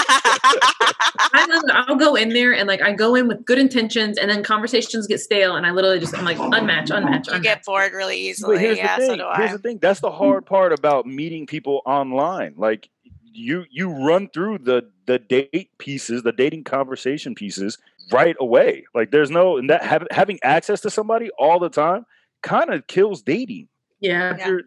[0.00, 4.30] I literally- I'll go in there and like I go in with good intentions, and
[4.30, 7.92] then conversations get stale, and I literally just I'm like unmatch, unmatch, you get bored
[7.92, 8.58] really But easily.
[8.58, 9.18] here's Yeah, the so thing.
[9.18, 9.78] do here's the thing.
[9.80, 12.54] That's the hard part about meeting people online.
[12.56, 12.88] Like
[13.32, 17.78] you you run through the the date pieces, the dating conversation pieces
[18.12, 18.84] right away.
[18.94, 22.04] Like there's no and that having having access to somebody all the time
[22.42, 23.68] kind of kills dating.
[24.00, 24.48] Yeah, Yeah.
[24.48, 24.60] You're,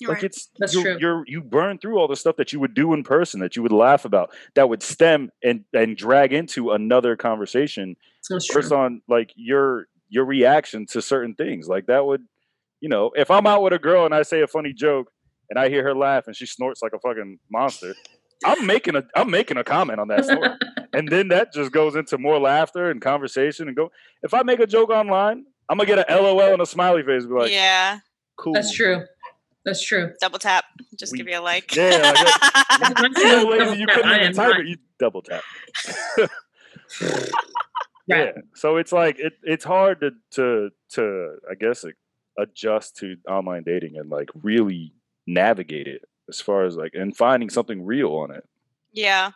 [0.00, 0.24] You're like right.
[0.24, 0.98] it's That's you're, true.
[1.00, 3.62] you're you burn through all the stuff that you would do in person that you
[3.62, 7.96] would laugh about that would stem and and drag into another conversation
[8.30, 8.62] that's true.
[8.62, 12.22] first on like your your reaction to certain things like that would
[12.80, 15.10] you know if i'm out with a girl and i say a funny joke
[15.50, 17.94] and i hear her laugh and she snorts like a fucking monster
[18.44, 20.52] i'm making a i'm making a comment on that snort
[20.92, 23.90] and then that just goes into more laughter and conversation and go
[24.22, 27.26] if i make a joke online i'm gonna get a lol and a smiley face
[27.26, 27.98] be like yeah.
[28.38, 29.04] Cool That's true.
[29.64, 30.14] That's true.
[30.20, 30.64] Double tap.
[30.96, 31.74] Just We- give you a like.
[31.76, 35.42] Yeah, like That's so you couldn't I even type it you double tap
[38.10, 38.32] Right.
[38.34, 41.96] yeah so it's like it, it's hard to to to i guess like,
[42.38, 44.94] adjust to online dating and like really
[45.26, 48.44] navigate it as far as like and finding something real on it
[48.92, 49.30] yeah.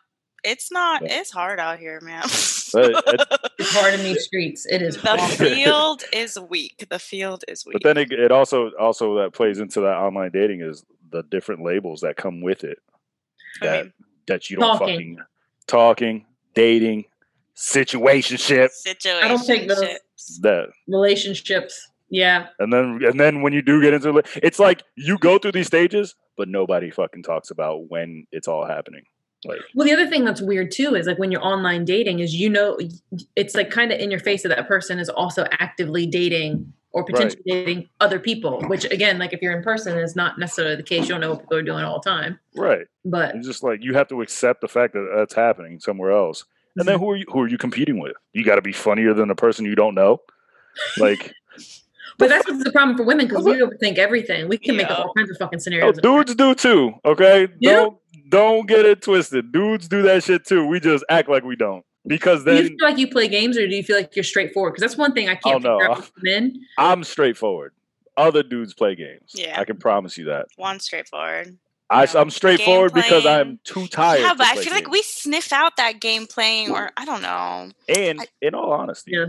[0.45, 1.03] It's not.
[1.03, 1.21] Yeah.
[1.21, 2.25] It's hard out here, man.
[2.73, 2.95] But,
[3.33, 4.67] uh, It's hard in these streets.
[4.67, 4.97] It is.
[4.97, 5.31] the hard.
[5.39, 6.87] field is weak.
[6.89, 7.75] The field is weak.
[7.75, 11.63] but then it, it also also that plays into that online dating is the different
[11.63, 12.79] labels that come with it
[13.63, 13.93] I that mean,
[14.29, 14.89] that you don't Talking.
[14.97, 15.19] fucking
[15.67, 17.05] talking dating
[17.57, 19.29] situationship situation.
[19.29, 19.81] don't take those.
[20.41, 21.89] that relationships.
[22.09, 25.39] Yeah, and then and then when you do get into it it's like you go
[25.39, 29.05] through these stages but nobody fucking talks about when it's all happening
[29.45, 32.35] like Well, the other thing that's weird too is like when you're online dating, is
[32.35, 32.79] you know,
[33.37, 37.05] it's like kind of in your face that that person is also actively dating or
[37.05, 38.61] potentially dating other people.
[38.67, 41.03] Which again, like if you're in person, is not necessarily the case.
[41.03, 42.39] You don't know what people are doing all the time.
[42.55, 46.13] right But It's just like you have to accept the fact that that's happening somewhere
[46.13, 46.45] else.
[46.77, 47.05] And then mm-hmm.
[47.05, 48.17] who are you who are you competing with?
[48.33, 50.21] You got to be funnier than the person you don't know.
[50.99, 51.33] Like
[52.19, 54.49] but that's what's the problem for women because we overthink everything.
[54.49, 55.99] We can make up all kinds of fucking oh, scenarios.
[55.99, 57.49] dudes do too, okay?
[57.59, 57.73] Yeah.
[57.73, 58.02] Don't
[58.33, 59.53] don't get it twisted.
[59.53, 60.67] Dudes do that shit too.
[60.67, 61.85] We just act like we don't.
[62.05, 64.73] Because do you feel like you play games or do you feel like you're straightforward?
[64.73, 65.79] Because that's one thing I oh, can't Oh, no.
[65.79, 66.61] figure out with men.
[66.79, 67.75] I'm straightforward.
[68.17, 69.31] Other dudes play games.
[69.35, 69.61] Yeah.
[69.61, 70.47] I can promise you that.
[70.57, 71.57] One straightforward.
[71.89, 73.25] I, I'm straightforward because.
[73.27, 74.21] I'm too tired.
[74.23, 77.05] yeah, to but I play feel like we sniff out that game playing, or I
[77.05, 77.71] don't know.
[77.89, 79.27] And I- in all honesty, Yeah.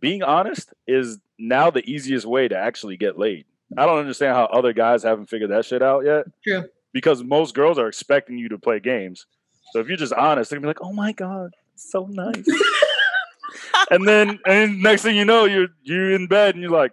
[0.00, 3.46] being honest is now the easiest way to actually get laid.
[3.78, 6.26] I don't understand how other guys haven't figured that shit out yet.
[6.46, 6.64] True.
[6.94, 9.26] Because most girls are expecting you to play games.
[9.72, 12.46] So if you're just honest, they're gonna be like, "Oh my god, so nice."
[13.90, 16.92] and then, and next thing you know, you're you're in bed and you're like,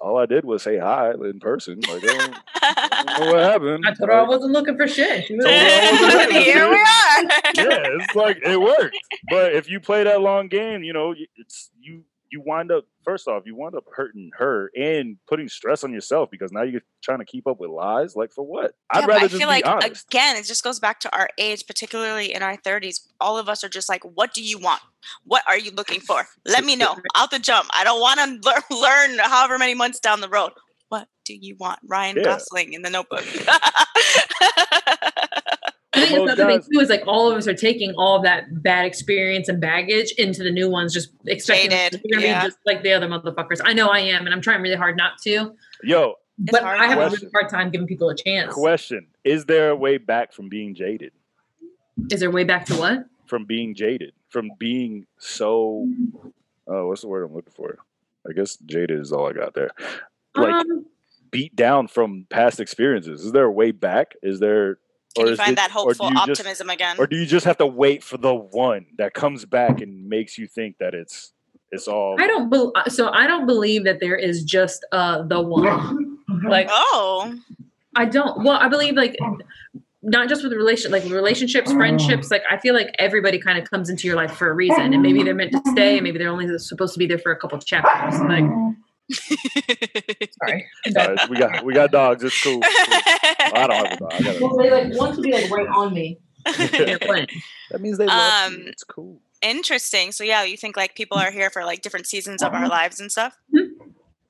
[0.00, 3.42] "All I did was say hi in person." Like, I don't, I don't know what
[3.44, 3.84] happened.
[3.86, 5.26] I told her I wasn't looking for shit.
[5.26, 7.22] She was Told her I wasn't looking for Here we are.
[7.54, 8.98] yeah, it's like it worked.
[9.30, 13.26] But if you play that long game, you know, it's you you wind up first
[13.28, 17.18] off, you wind up hurting her and putting stress on yourself because now you're trying
[17.18, 18.14] to keep up with lies.
[18.16, 18.74] Like for what?
[18.94, 20.06] Yeah, I'd rather I just feel be like honest.
[20.08, 23.06] again, it just goes back to our age, particularly in our 30s.
[23.20, 24.82] All of us are just like, "What do you want?
[25.24, 26.26] What are you looking for?
[26.46, 27.68] Let me know out the jump.
[27.74, 30.52] I don't want to learn, learn however many months down the road.
[30.88, 32.24] What do you want?" Ryan Yeah.
[32.24, 33.24] Gosling in the Notebook.
[36.02, 38.22] I think that's the thing too is like all of us are taking all of
[38.22, 42.42] that bad experience and baggage into the new ones, just expecting Jaded, gonna yeah.
[42.42, 43.60] be just like the other motherfuckers.
[43.64, 45.54] I know I am, and I'm trying really hard not to.
[45.82, 47.18] Yo, but I have a question.
[47.26, 48.54] really hard time giving people a chance.
[48.54, 51.12] question: Is there a way back from being jaded?
[52.10, 53.06] Is there a way back to what?
[53.26, 54.12] From being jaded?
[54.28, 55.88] From being so?
[56.66, 57.78] Oh, what's the word I'm looking for?
[58.28, 59.70] I guess jaded is all I got there.
[60.34, 60.86] Like um,
[61.30, 63.24] beat down from past experiences.
[63.24, 64.14] Is there a way back?
[64.22, 64.78] Is there?
[65.16, 66.96] Can you find it- that hopeful you just- optimism again?
[66.98, 70.38] or do you just have to wait for the one that comes back and makes
[70.38, 71.32] you think that it's
[71.70, 72.50] it's all I don't.
[72.50, 76.18] Be- so I don't believe that there is just uh the one.
[76.46, 77.34] Like oh,
[77.96, 78.44] I don't.
[78.44, 79.16] Well, I believe like
[80.02, 82.30] not just with relation like relationships, friendships.
[82.30, 85.02] Like I feel like everybody kind of comes into your life for a reason, and
[85.02, 87.36] maybe they're meant to stay, and maybe they're only supposed to be there for a
[87.36, 88.18] couple of chapters.
[88.20, 88.44] Like
[89.10, 90.66] Sorry.
[91.28, 92.22] We got we got dogs.
[92.24, 92.60] It's cool.
[92.62, 93.52] It's cool.
[93.54, 94.12] I don't have a dog.
[94.12, 96.18] I got a Well, they like want to be like right on me.
[97.70, 98.58] That means they love you.
[98.58, 99.20] Um, It's cool.
[99.42, 100.10] Interesting.
[100.12, 102.98] So yeah, you think like people are here for like different seasons of our lives
[102.98, 103.36] and stuff?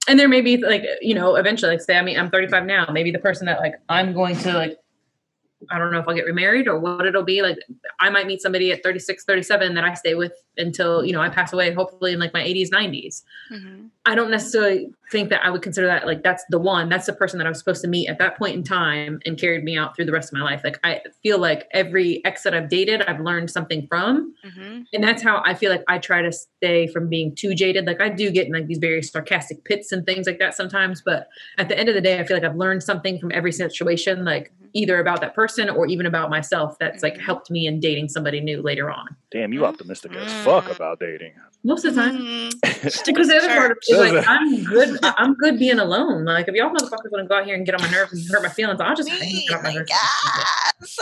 [0.09, 2.89] And there may be like you know eventually like say I mean I'm 35 now
[2.93, 4.79] maybe the person that like I'm going to like
[5.71, 7.59] I don't know if I'll get remarried or what it'll be like
[8.01, 11.29] I might meet somebody at 36 37 that I stay with until you know I
[11.29, 15.51] pass away hopefully in like my 80s 90s hmm I don't necessarily think that I
[15.51, 16.89] would consider that like that's the one.
[16.89, 19.39] That's the person that I was supposed to meet at that point in time and
[19.39, 20.63] carried me out through the rest of my life.
[20.65, 24.33] Like I feel like every ex that I've dated, I've learned something from.
[24.43, 27.85] hmm And that's how I feel like I try to stay from being too jaded.
[27.87, 31.03] Like I do get in like these very sarcastic pits and things like that sometimes,
[31.05, 31.29] but
[31.59, 34.25] at the end of the day, I feel like I've learned something from every situation,
[34.25, 37.23] like either about that person or even about myself that's like Mhm.
[37.23, 39.17] helped me in dating somebody new later on.
[39.31, 39.69] Damn, you Mm.
[39.69, 40.77] optimistic as fuck Mm.
[40.77, 41.33] about dating.
[41.65, 42.19] Most of the time.
[42.19, 42.53] Mm.
[43.05, 44.25] Because the other part of it is like?
[44.29, 44.99] I'm good.
[45.03, 46.25] I- I'm good being alone.
[46.25, 48.25] Like if y'all motherfuckers want to go out here and get on my nerves and
[48.31, 49.91] hurt my feelings, I'll just hang Me, get on my my nerves.
[49.91, 50.99] gas.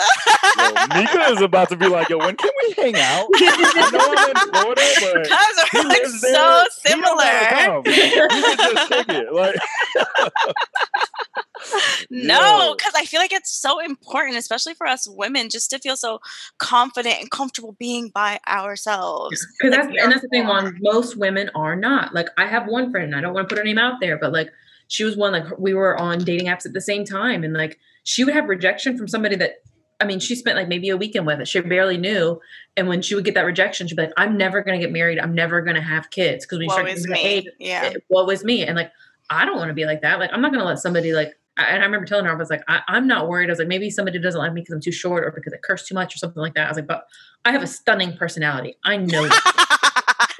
[0.57, 3.29] Yo, Mika is about to be like, yo, when can we hang out?
[3.35, 6.09] I know I'm in Florida, but he we're like there.
[6.09, 7.33] so He don't gotta similar.
[7.51, 7.83] come.
[7.87, 9.33] You can just kick it.
[9.33, 9.57] Like,
[12.11, 15.97] No, because I feel like it's so important, especially for us women, just to feel
[15.97, 16.21] so
[16.59, 19.45] confident and comfortable being by ourselves.
[19.61, 20.47] Because Like, that's and that's the thing.
[20.47, 22.15] One most women are not.
[22.15, 23.15] Like I have one friend.
[23.15, 24.51] I don't want to put her name out there, but like
[24.89, 25.33] she was one.
[25.33, 28.49] Like we were on dating apps at the same time, and like she would have
[28.49, 29.57] rejection from somebody that.
[29.99, 31.49] I mean, she spent like maybe a weekend with it.
[31.49, 32.39] She barely knew,
[32.77, 34.93] and when she would get that rejection, she'd be like, "I'm never going to get
[34.93, 35.19] married.
[35.19, 37.21] I'm never going to have kids." Because when you start getting to the me.
[37.25, 37.85] age, Yeah.
[37.87, 38.93] it- what was me and like
[39.29, 41.37] i don't want to be like that like i'm not going to let somebody like
[41.59, 43.69] and i remember telling her i was like I, i'm not worried i was like
[43.69, 46.15] maybe somebody doesn't like me because i'm too short or because i curse too much
[46.15, 47.07] or something like that i was like but
[47.45, 49.53] i have a stunning personality i know that.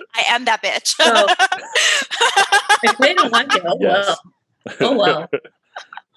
[0.15, 0.87] I am that bitch.
[0.97, 1.27] So-
[2.83, 4.17] if they don't like it oh Yes.
[4.81, 5.29] well oh well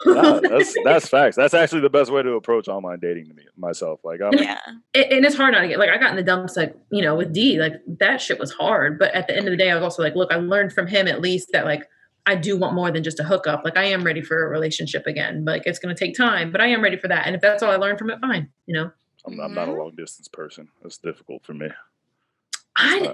[0.05, 1.35] nah, that's that's facts.
[1.35, 3.99] That's actually the best way to approach online dating to me myself.
[4.05, 4.57] Like, I'm, yeah.
[4.93, 7.01] It- and it's hard not to get like I got in the dumps like you
[7.01, 9.69] know with D like that shit was hard but at the end of the day
[9.71, 11.85] I was also like look I learned from him at least that like
[12.29, 15.07] I do want more than just a hookup like I am ready for a relationship
[15.07, 17.63] again like it's gonna take time but I am ready for that and if that's
[17.63, 18.91] all I learned from it fine you know
[19.25, 20.69] I'm, I'm not a long distance person.
[20.81, 21.67] That's difficult for me.
[22.77, 23.13] I Uh,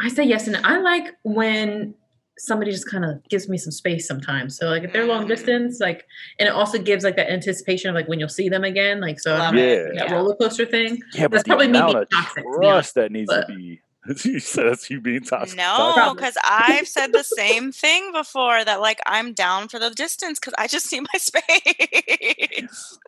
[0.00, 1.94] I say yes and I like when
[2.38, 5.28] somebody just kind of gives me some space sometimes so like if they're long Mm.
[5.28, 6.06] distance like
[6.38, 9.18] and it also gives like that anticipation of like when you'll see them again like
[9.20, 9.52] so I Yeah.
[9.52, 10.14] that Yeah.
[10.14, 12.56] roller coaster thing yeah, but That's the probably me amount being of toxic, to be
[12.66, 13.80] trust that needs but- to be.
[14.24, 15.56] you said that's you being toxic.
[15.56, 20.40] No, because I've said the same thing before that like I'm down for the distance
[20.40, 22.98] because I just need my space.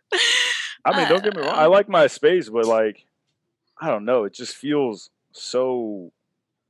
[0.85, 1.51] I mean, don't get me wrong.
[1.55, 3.05] I Um, like my space, but like,
[3.81, 4.25] I don't know.
[4.25, 6.13] It just feels so.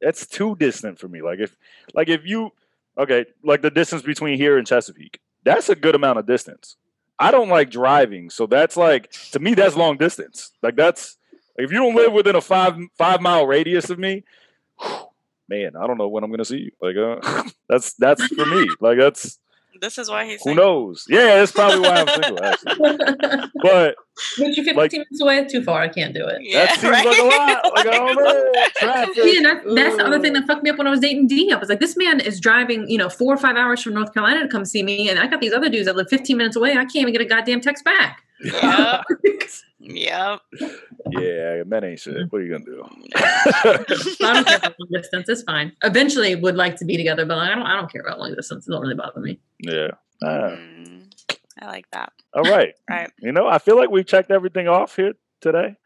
[0.01, 1.23] It's too distant for me.
[1.23, 1.57] Like if,
[1.95, 2.53] like if you,
[2.99, 6.77] okay, like the distance between here and Chesapeake, that's a good amount of distance.
[7.19, 10.53] I don't like driving, so that's like to me that's long distance.
[10.63, 11.17] Like that's
[11.57, 14.25] if you don't live within a five five mile radius of me,
[15.49, 16.71] man, I don't know when I'm gonna see you.
[16.81, 18.69] Like uh, that's that's for me.
[18.81, 19.39] Like that's
[19.81, 20.65] This is why he's who single.
[20.65, 21.05] knows.
[21.09, 23.49] Yeah, that's probably why I'm single actually.
[23.63, 23.97] but
[24.39, 26.93] But you're 15 Like- minutes away too far I can't do it Yeah, that seems
[26.93, 27.75] like a lot.
[27.75, 28.75] Like I don't.
[28.77, 29.17] Traffic.
[29.17, 31.27] Yeah, and that, that's the other thing that fucked me up when I was dating
[31.27, 31.51] D.
[31.53, 34.13] I was like, this man is driving, you know, four or five hours from North
[34.15, 36.55] Carolina to come see me, and I got these other dudes that live 15 minutes
[36.57, 36.73] away.
[36.73, 38.23] I can't even get a goddamn text back.
[38.45, 39.05] Yep.
[39.81, 40.41] Yep.
[41.11, 42.31] Yeah, men ain't shit.
[42.33, 42.85] What are you gonna do?
[43.17, 43.85] I
[44.23, 45.29] don't care about long distance.
[45.29, 45.73] It's fine.
[45.83, 47.63] Eventually, would like to be together, but I don't.
[47.67, 48.67] I don't care about long distance.
[48.67, 49.39] It don't really bother me.
[49.61, 49.89] yeah.
[50.23, 51.04] Ah, Mm,
[51.61, 52.13] I like that.
[52.33, 52.75] all right.
[52.91, 53.11] Right.
[53.21, 55.77] You know, I feel like we've checked everything off here today.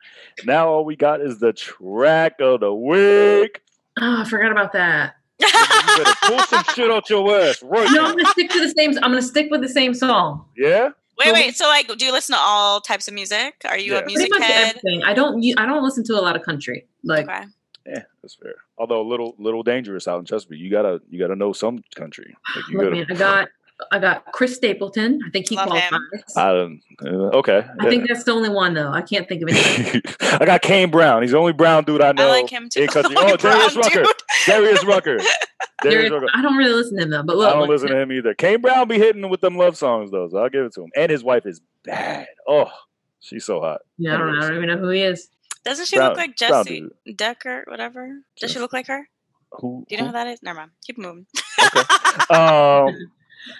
[0.44, 3.62] Now all we got is the track of the week.
[4.00, 5.14] Oh, I forgot about that.
[5.40, 8.08] You better pull some shit out your ass right No, now.
[8.08, 8.90] I'm gonna stick to the same.
[8.96, 10.44] I'm gonna stick with the same song.
[10.56, 10.90] Yeah?
[11.18, 11.56] Wait, wait.
[11.56, 13.54] So, like, do you listen to all types of music?
[13.64, 13.98] Are you Yeah.
[14.00, 14.68] a music Pretty much head?
[14.76, 15.02] everything.
[15.02, 15.44] I don't.
[15.58, 16.86] I don't listen to a lot of country.
[17.04, 17.44] Like Okay.
[17.86, 18.54] Yeah, that's fair.
[18.76, 20.60] Although a little little dangerous out in Chesapeake.
[20.60, 22.36] You gotta you gotta know some country.
[22.54, 23.48] Like you look, gotta man, I got.
[23.92, 25.20] I got Chris Stapleton.
[25.26, 26.00] I think he Love qualifies.
[26.36, 27.64] I don't uh, okay.
[27.80, 28.90] I think that's the only one though.
[28.90, 30.02] I can't think of anything.
[30.20, 31.22] I got Kane Brown.
[31.22, 32.26] He's the only brown dude I know.
[32.26, 32.82] I like him too.
[32.82, 33.14] in country.
[33.18, 34.02] Oh, Darius brown Rucker.
[34.02, 34.16] dude.
[34.46, 35.18] Darius Rucker.
[35.82, 36.26] Darius Rucker.
[36.34, 37.22] I don't really listen to him though.
[37.22, 38.34] But look, I don't look, listen to him either.
[38.34, 40.90] Kane Brown be hitting with them love songs though, so I'll give it to him.
[40.96, 42.26] And his wife is bad.
[42.48, 42.70] Oh,
[43.20, 43.82] she's so hot.
[43.96, 44.38] Yeah, I don't know.
[44.38, 45.28] I don't even know who he is.
[45.64, 48.20] Doesn't she Brown- look like Jesse Decker, whatever?
[48.40, 49.08] Does she look like her?
[49.52, 49.84] Who?
[49.88, 50.08] Do you know who?
[50.08, 50.42] who that is?
[50.42, 50.70] Never mind.
[50.84, 51.26] Keep moving.
[51.62, 52.34] Okay.
[52.34, 52.94] um,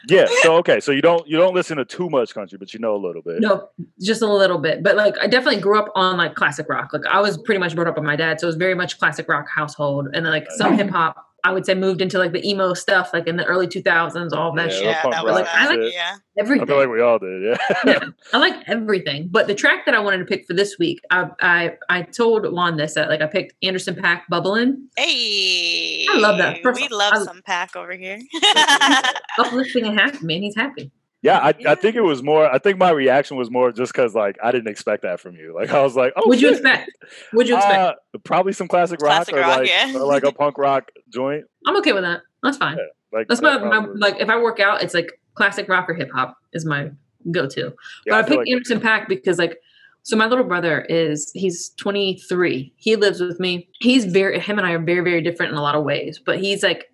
[0.09, 0.27] yeah.
[0.43, 0.81] So okay.
[0.81, 3.23] So you don't you don't listen to too much country, but you know a little
[3.23, 3.41] bit.
[3.41, 3.69] No,
[4.01, 4.83] just a little bit.
[4.83, 6.93] But like, I definitely grew up on like classic rock.
[6.93, 8.99] Like, I was pretty much brought up by my dad, so it was very much
[8.99, 11.28] classic rock household, and then like some hip hop.
[11.45, 14.53] I would say moved into like the emo stuff, like in the early 2000s, all
[14.57, 14.85] that Yeah, shit.
[14.85, 15.71] yeah, punk that was rock that.
[15.73, 15.95] shit.
[15.95, 16.17] yeah.
[16.41, 17.43] I feel like we all did.
[17.43, 17.57] Yeah.
[17.87, 17.99] yeah,
[18.33, 19.29] I like everything.
[19.31, 22.45] But the track that I wanted to pick for this week, I I, I told
[22.53, 24.89] Juan this that like I picked Anderson .Paak Bubbling.
[24.97, 26.61] Hey, I love that.
[26.63, 28.19] First we love I- some Paak over here.
[29.39, 30.43] Uplifting and happy, man.
[30.43, 30.91] He's happy.
[31.23, 31.73] Yeah, I, Yeah.
[31.73, 32.47] I think it was more.
[32.47, 35.55] I think my reaction was more just because like I didn't expect that from you.
[35.55, 36.91] Like I was like, oh, What'd you expect?
[37.33, 37.79] What'd you expect?
[37.79, 39.95] Uh, probably some classic rock Classic or rock, like yeah.
[39.95, 41.45] or like a punk rock joint.
[41.67, 42.21] I'm okay with that.
[42.43, 42.77] That's fine.
[42.77, 45.95] Yeah, Like That's my, my like if I work out, it's like classic rock or
[45.95, 46.91] hip hop is my
[47.31, 47.75] go-to.
[48.07, 49.59] yeah, but I, feel picked like- Anderson .Paak because like
[50.05, 52.73] so my little brother is he's 23.
[52.77, 53.69] He lives with me.
[53.81, 56.39] He's very him and I are very very different in a lot of ways, but
[56.39, 56.91] he's like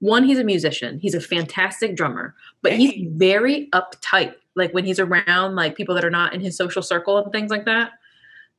[0.00, 0.98] one he's a musician.
[0.98, 6.04] He's a fantastic drummer, but he's very uptight like when he's around like people that
[6.04, 7.92] are not in his social circle and things like that.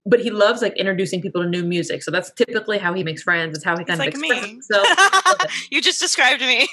[0.06, 2.04] But he loves like introducing people to new music.
[2.04, 3.58] So that's typically how he makes friends.
[3.58, 4.30] It's how he It's kind like of me.
[4.30, 4.88] expresses himself.
[5.72, 6.68] you just described me.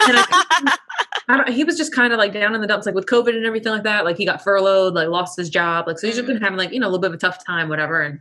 [0.00, 0.76] I,
[1.28, 3.34] I don't, he was just kind of like down in the dumps, like with COVID
[3.34, 4.04] and everything like that.
[4.04, 5.86] Like he got furloughed, like lost his job.
[5.86, 6.42] Like so he's just been mm.
[6.42, 8.02] having like you know a little bit of a tough time, whatever.
[8.02, 8.20] And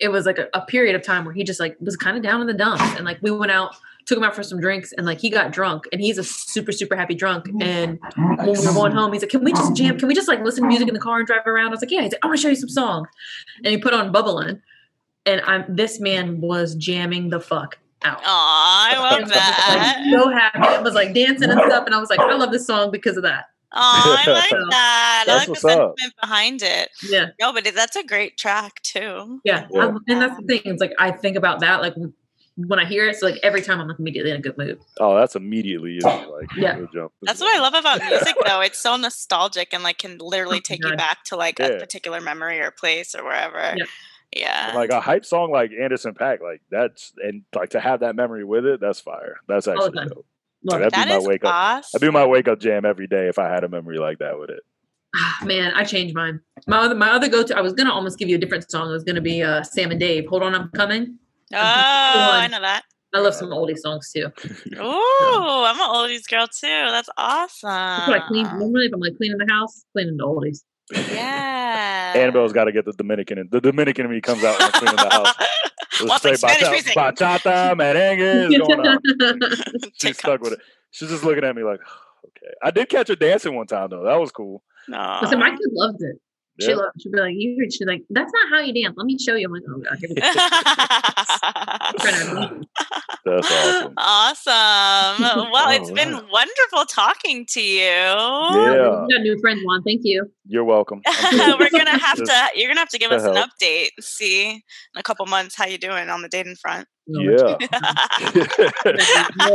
[0.00, 2.22] it was like a, a period of time where he just like was kind of
[2.22, 2.82] down in the dumps.
[2.96, 3.76] And like we went out,
[4.06, 6.72] took him out for some drinks, and like he got drunk, and he's a super
[6.72, 7.46] super happy drunk.
[7.46, 7.62] Mm.
[7.62, 7.98] And
[8.38, 9.98] when we were going home, he's like, "Can we just jam?
[9.98, 11.80] Can we just like listen to music in the car and drive around?" I was
[11.82, 13.08] like, "Yeah." He's like, "I want to show you some songs,"
[13.64, 14.60] and he put on Bubbling,
[15.26, 18.20] and I'm this man was jamming the fuck out.
[18.24, 19.96] Aw, I And love I was, that.
[20.10, 20.58] like, so happy.
[20.58, 23.16] I was like dancing and stuff, and I was like, I love this song because
[23.18, 23.44] of that.
[23.72, 23.78] Oh,
[24.26, 25.24] I like So, that.
[25.28, 25.70] I like the what's up.
[25.70, 26.88] sentiment behind it.
[27.08, 29.40] Yeah, No, but that's a great track too.
[29.44, 29.66] yeah.
[29.70, 29.92] Yeah.
[30.08, 30.62] And that's the thing.
[30.64, 31.94] It's like I think about that like
[32.56, 33.16] when I hear it.
[33.16, 34.80] So like every time I'm like immediately in a good mood.
[34.98, 36.76] Oh, that's immediately you know, like Yeah.
[36.78, 37.12] you'll jump.
[37.22, 38.60] That's what I love about music, though.
[38.60, 41.66] It's so nostalgic and like can literally Oh take you back to like Yeah.
[41.66, 43.74] a particular memory or place or wherever.
[43.76, 43.84] Yeah.
[44.36, 44.72] Yeah.
[44.76, 48.44] Like a hype song like Anderson .Paak, like that's and like to have that memory
[48.44, 49.36] with it, that's fire.
[49.48, 50.08] That's actually time.
[50.08, 50.26] dope.
[50.62, 50.92] Love Like, it.
[50.92, 51.52] that'd be my is wake up.
[51.54, 51.98] awesome.
[51.98, 54.38] I'd do my wake up jam every day if I had a memory like that
[54.38, 54.60] with it.
[55.16, 56.38] Ah, Man, I changed mine.
[56.68, 57.56] My other my other go to.
[57.56, 58.88] I was gonna almost give you a different song.
[58.90, 60.26] It was gonna be uh, Sam and Dave.
[60.28, 61.18] Hold on, I'm coming.
[61.52, 62.82] Oh, I know that.
[63.12, 64.26] I love some oldie songs too.
[64.76, 66.66] Ooh, I'm an oldies girl too.
[66.68, 67.68] That's awesome.
[67.68, 68.44] That's what I clean.
[68.44, 70.62] Normally, if I'm like cleaning the house, cleaning the oldies.
[70.92, 72.12] Yeah.
[72.16, 73.38] Annabelle's got to get the Dominican.
[73.38, 73.48] In.
[73.50, 75.34] The Dominican in me comes out when I'm cleaning the house.
[76.02, 76.96] Let's Wants like say Spanish music.
[76.96, 79.90] bachata, merengue is going on.
[80.00, 80.60] She's stuck with it.
[80.90, 81.80] She's just looking at me like,
[82.26, 82.52] okay.
[82.62, 84.04] I did catch her dancing one time though.
[84.04, 84.62] That was cool.
[84.88, 85.18] No.
[85.20, 86.16] Listen, my kid loved it.
[86.60, 86.76] She Yeah.
[86.76, 87.00] loved.
[87.00, 88.94] She'd be like, "You." She's like, "That's not how you dance.
[88.96, 90.22] Let me show you." I'm like, "Oh god." Here we go.
[91.98, 92.66] Trying to-
[93.24, 93.94] That's awesome.
[93.96, 95.48] awesome.
[95.52, 97.80] Well, it's All been wonderful talking to you.
[97.80, 99.06] Yeah.
[99.10, 99.82] Got new friends, Juan.
[99.82, 100.30] Thank you.
[100.46, 101.00] You're welcome.
[101.32, 102.48] We're gonna have to.
[102.54, 103.88] You're gonna have to give to us an update.
[104.00, 104.60] See in
[104.96, 106.86] a couple months how you doing on the dating front.
[107.12, 107.56] Oh, yeah.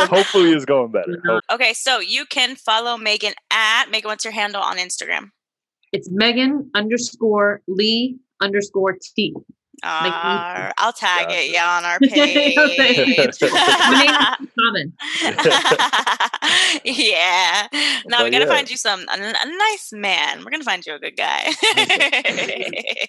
[0.08, 1.42] Hopefully it's going better.
[1.52, 4.10] Okay, so you can follow Meghan at Megan.
[4.10, 5.30] What's your handle on Instagram?
[5.96, 9.34] It's Megan underscore Lee underscore T.
[9.34, 9.40] Make me-
[9.82, 11.40] Uh, I'll tag Gotcha.
[11.42, 12.56] it, yeah, on our page.
[12.58, 14.94] My name Common.
[16.84, 17.68] yeah.
[18.08, 18.46] Now we But gotta yeah.
[18.46, 20.44] find you some a, a nice man.
[20.44, 21.54] We're gonna find you a good guy.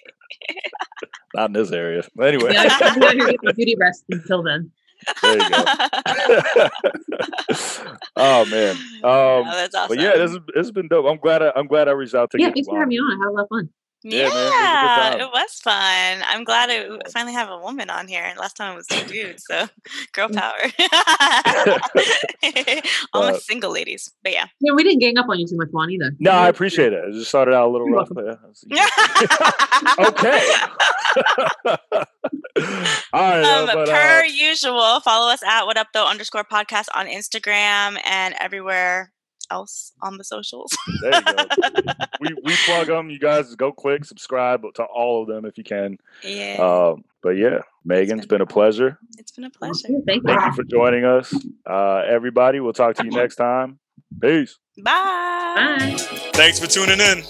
[1.35, 2.03] Not in this area.
[2.15, 4.71] But anyway, Yeah, I'm out here getting beauty rest until then.
[5.21, 5.63] There you go.
[8.15, 8.75] oh man.
[9.03, 9.95] Oh, Um, that's awesome.
[9.95, 11.05] but yeah, this, is, this has been dope.
[11.07, 12.43] I'm glad I, I'm glad I reached out to you.
[12.43, 12.53] Yeah, you.
[12.55, 13.11] thanks for having me on.
[13.11, 13.69] I had a lot of fun.
[14.03, 14.47] Yeah, Yeah, man, it was a
[14.85, 15.21] good time.
[15.21, 16.23] it was fun.
[16.29, 18.23] I'm glad I finally have a woman on here.
[18.23, 19.67] And last time it was a dude, so
[20.13, 20.35] girl Mm.
[20.37, 20.53] power.
[23.13, 24.45] Almost But- single ladies, but yeah.
[24.61, 26.11] Yeah, we didn't gang up on you too much, Juan, either.
[26.19, 27.03] No, I appreciate it.
[27.09, 28.09] It just started out a little You're rough.
[28.67, 28.87] yeah.
[30.07, 30.41] okay.
[33.13, 33.43] All right.
[33.43, 37.07] uh, Um, but, per uh, usual, follow us at what up though underscore podcast on
[37.07, 39.11] Instagram and everywhere
[39.51, 40.75] else on the socials.
[41.01, 41.45] there you go.
[42.21, 43.09] we we plug them.
[43.09, 45.97] You guys go click subscribe to all of them if you can.
[46.23, 48.99] yeah, Um, but yeah, Meghan, it's been a pleasure.
[49.17, 49.87] it's been a pleasure.
[50.05, 50.21] Thank you.
[50.25, 51.33] Thank you for joining us,
[51.69, 52.59] uh, everybody.
[52.59, 53.79] We'll talk to you next time.
[54.21, 54.57] Peace.
[54.77, 55.75] Bye.
[55.79, 55.95] Bye.
[56.33, 57.23] Thanks for tuning in.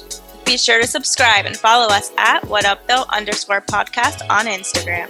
[0.45, 5.07] Be sure to subscribe and follow us at what up though underscore podcast on Instagram.